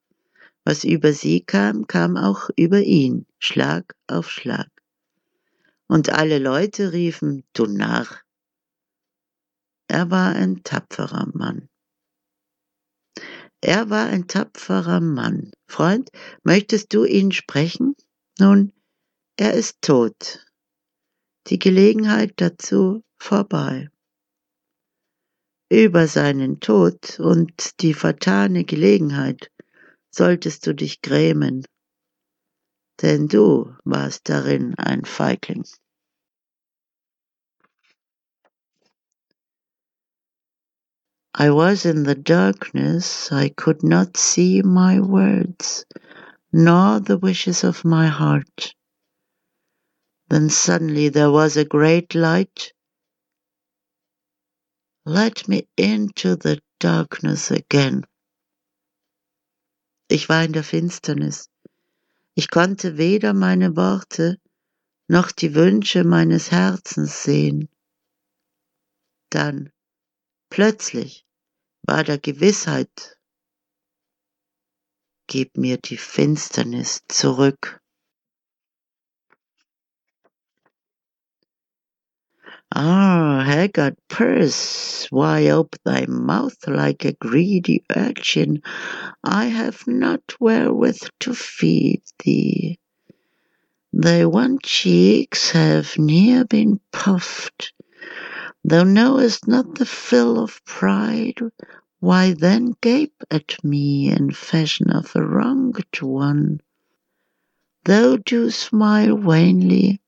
[0.64, 4.68] was über sie kam, kam auch über ihn, Schlag auf Schlag.
[5.88, 8.06] Und alle Leute riefen, du Narr.
[9.88, 11.68] Er war ein tapferer Mann.
[13.62, 15.52] Er war ein tapferer Mann.
[15.68, 16.11] Freund,
[16.42, 17.94] möchtest du ihn sprechen?
[18.38, 18.72] Nun,
[19.36, 20.46] er ist tot.
[21.48, 23.90] Die Gelegenheit dazu vorbei.
[25.70, 29.52] Über seinen Tod und die vertane Gelegenheit
[30.11, 31.64] solltest du dich grämen,
[33.02, 35.64] denn du warst darin ein Feigling.
[41.34, 45.84] I was in the darkness, I could not see my words,
[46.52, 48.74] nor the wishes of my heart.
[50.28, 52.72] Then suddenly there was a great light.
[55.04, 58.04] Let me into the darkness again.
[60.08, 61.48] Ich war in der Finsternis.
[62.34, 64.38] Ich konnte weder meine Worte
[65.08, 67.68] noch die Wünsche meines Herzens sehen.
[69.30, 69.70] Dann,
[70.51, 71.24] plötzlich,
[71.82, 73.16] war der Gewissheit,
[75.26, 77.80] gib mir die Finsternis zurück.
[82.72, 88.62] Ah, haggard purse, why ope thy mouth like a greedy urchin?
[89.24, 92.78] I have not wherewith to feed thee.
[93.92, 97.72] Thy wan cheeks have near been puffed.
[98.62, 101.40] Thou knowest not the fill of pride.
[101.98, 106.61] Why then gape at me in fashion of a wronged one?
[107.84, 110.02] Thou do smile wanly,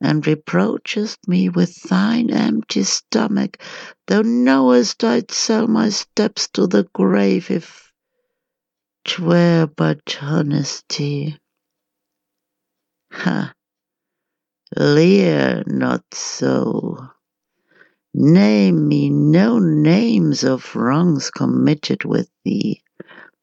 [0.00, 3.62] and reproachest me with thine empty stomach.
[4.06, 7.92] Thou knowest I'd sell my steps to the grave if
[9.04, 11.38] 'twere but honesty.
[13.12, 13.54] Ha!
[14.76, 17.10] Leer not so.
[18.18, 22.82] Name me no names of wrongs committed with thee.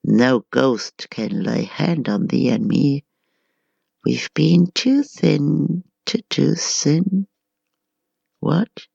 [0.04, 3.06] No ghost can lay hand on thee and me.
[4.04, 7.28] We've been too thin to do sin.
[8.40, 8.88] What,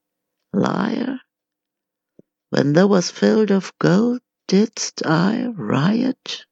[0.53, 1.21] liar?
[2.51, 6.45] When thou wast filled of gold, didst I riot,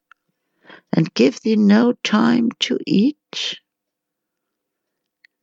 [0.92, 3.58] and give thee no time to eat?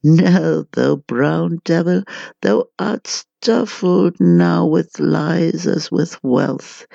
[0.04, 2.04] No, thou brown devil,
[2.42, 6.86] thou art stuffled now with lies as with wealth,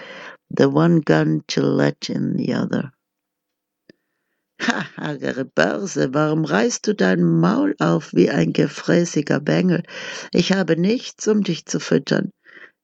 [0.50, 2.92] the one gun to let in the other.
[4.60, 9.84] Ha, hagere Börse, warum reißt du dein Maul auf wie ein gefräßiger Bengel?
[10.32, 12.32] Ich habe nichts, um dich zu füttern.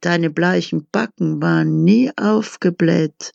[0.04, 3.32] Deine bleichen Backen waren nie aufgebläht.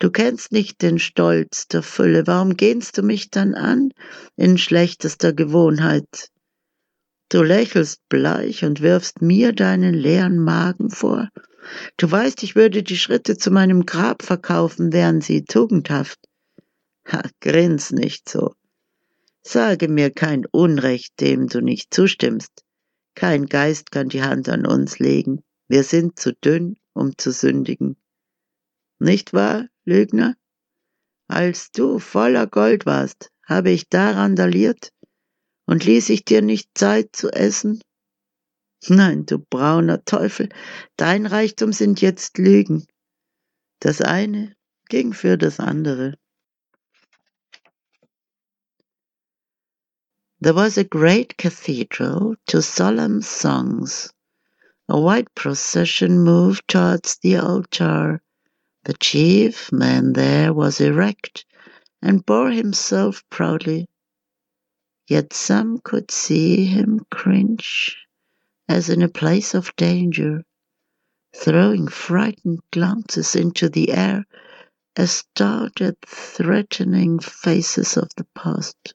[0.00, 2.26] Du kennst nicht den Stolz der Fülle.
[2.26, 3.92] Warum gehst du mich dann an
[4.34, 6.30] in schlechtester Gewohnheit?
[7.28, 11.28] Du lächelst bleich und wirfst mir deinen leeren Magen vor.
[11.98, 16.18] Du weißt, ich würde die Schritte zu meinem Grab verkaufen, wären sie tugendhaft.
[17.06, 18.56] Ha, grins nicht so.
[19.42, 22.64] Sage mir kein Unrecht, dem du nicht zustimmst.
[23.14, 25.44] Kein Geist kann die Hand an uns legen.
[25.68, 27.96] Wir sind zu dünn, um zu sündigen.
[28.98, 30.34] Nicht wahr, Lügner?
[31.28, 34.92] Als du voller Gold warst, habe ich da randaliert
[35.66, 37.82] und ließ ich dir nicht Zeit zu essen?
[38.86, 40.48] Nein, du brauner Teufel,
[40.96, 42.86] dein Reichtum sind jetzt Lügen.
[43.80, 44.56] Das eine
[44.88, 46.16] ging für das andere.
[50.40, 54.14] There was a great cathedral to solemn songs.
[54.90, 58.22] A white procession moved towards the altar.
[58.84, 61.44] The chief man there was erect
[62.00, 63.86] and bore himself proudly.
[65.06, 67.98] Yet some could see him cringe
[68.66, 70.42] as in a place of danger,
[71.36, 74.24] throwing frightened glances into the air
[74.96, 78.94] as started threatening faces of the past.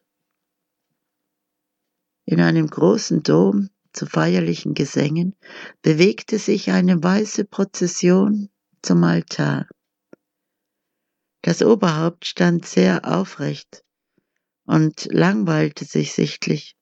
[2.25, 5.35] In einem großen Dom zu feierlichen Gesängen
[5.81, 8.49] bewegte sich eine weiße Prozession
[8.81, 9.67] zum Altar.
[11.41, 13.83] Das Oberhaupt stand sehr aufrecht
[14.65, 16.75] und langweilte sich sichtlich.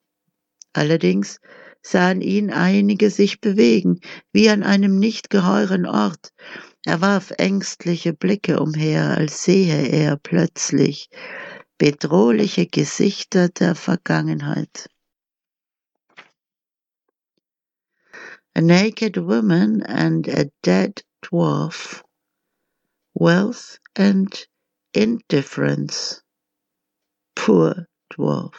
[0.74, 1.39] Allerdings
[1.82, 3.99] sahen ihn einige sich bewegen,
[4.32, 6.32] wie an einem nicht geheuren Ort.
[6.86, 11.09] Er warf ängstliche Blicke umher, als sehe er plötzlich
[11.80, 14.91] bedrohliche Gesichter der Vergangenheit.
[18.56, 22.04] A naked woman and a dead dwarf,
[23.14, 24.45] wealth and
[24.93, 26.22] indifference,
[27.36, 28.54] poor dwarf,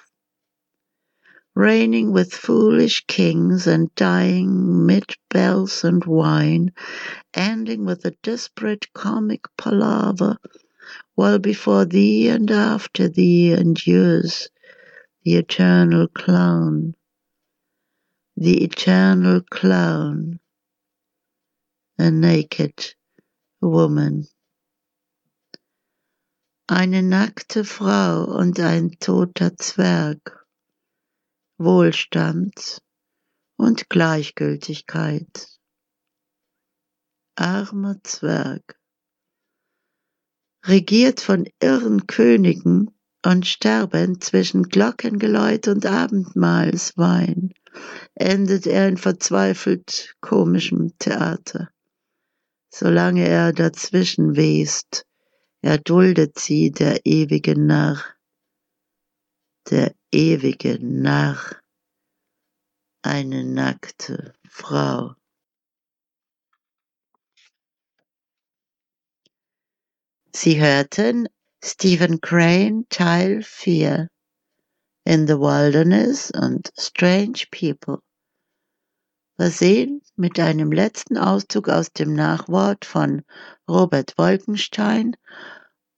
[1.55, 6.73] reigning with foolish kings and dying mid bells and wine,
[7.35, 10.39] ending with a desperate comic palaver,
[11.17, 14.49] while before thee and after thee endures
[15.25, 16.95] the eternal clown
[18.43, 20.41] the eternal clown,
[21.97, 22.97] a naked
[23.61, 24.27] woman.
[26.69, 30.45] Eine nackte Frau und ein toter Zwerg,
[31.59, 32.83] Wohlstand
[33.59, 35.47] und Gleichgültigkeit.
[37.37, 38.77] Armer Zwerg,
[40.67, 42.91] regiert von irren Königen
[43.25, 47.55] und sterbend zwischen Glockengeläut und Abendmahlswein,
[48.15, 51.71] endet er in verzweifelt komischem Theater.
[52.71, 55.05] Solange er dazwischen west,
[55.63, 58.03] erduldet sie der ewige Narr,
[59.71, 61.61] der ewige Narr,
[63.03, 65.15] eine nackte Frau.
[70.35, 71.29] Sie hörten
[71.63, 74.09] Stephen Crane Teil 4
[75.05, 77.99] In the Wilderness und Strange People.
[79.37, 83.23] Versehen mit einem letzten Auszug aus dem Nachwort von
[83.69, 85.17] Robert Wolkenstein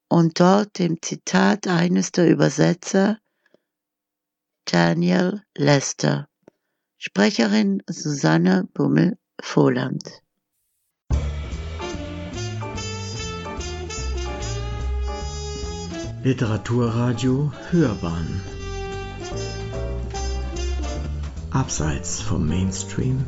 [0.08, 3.18] und dort dem Zitat eines der Übersetzer,
[4.64, 6.28] Daniel Lester.
[6.96, 10.22] Sprecherin Susanne Bummel-Vohland.
[16.22, 18.53] Literaturradio Hörbahn
[21.54, 23.24] Abseits vom Mainstream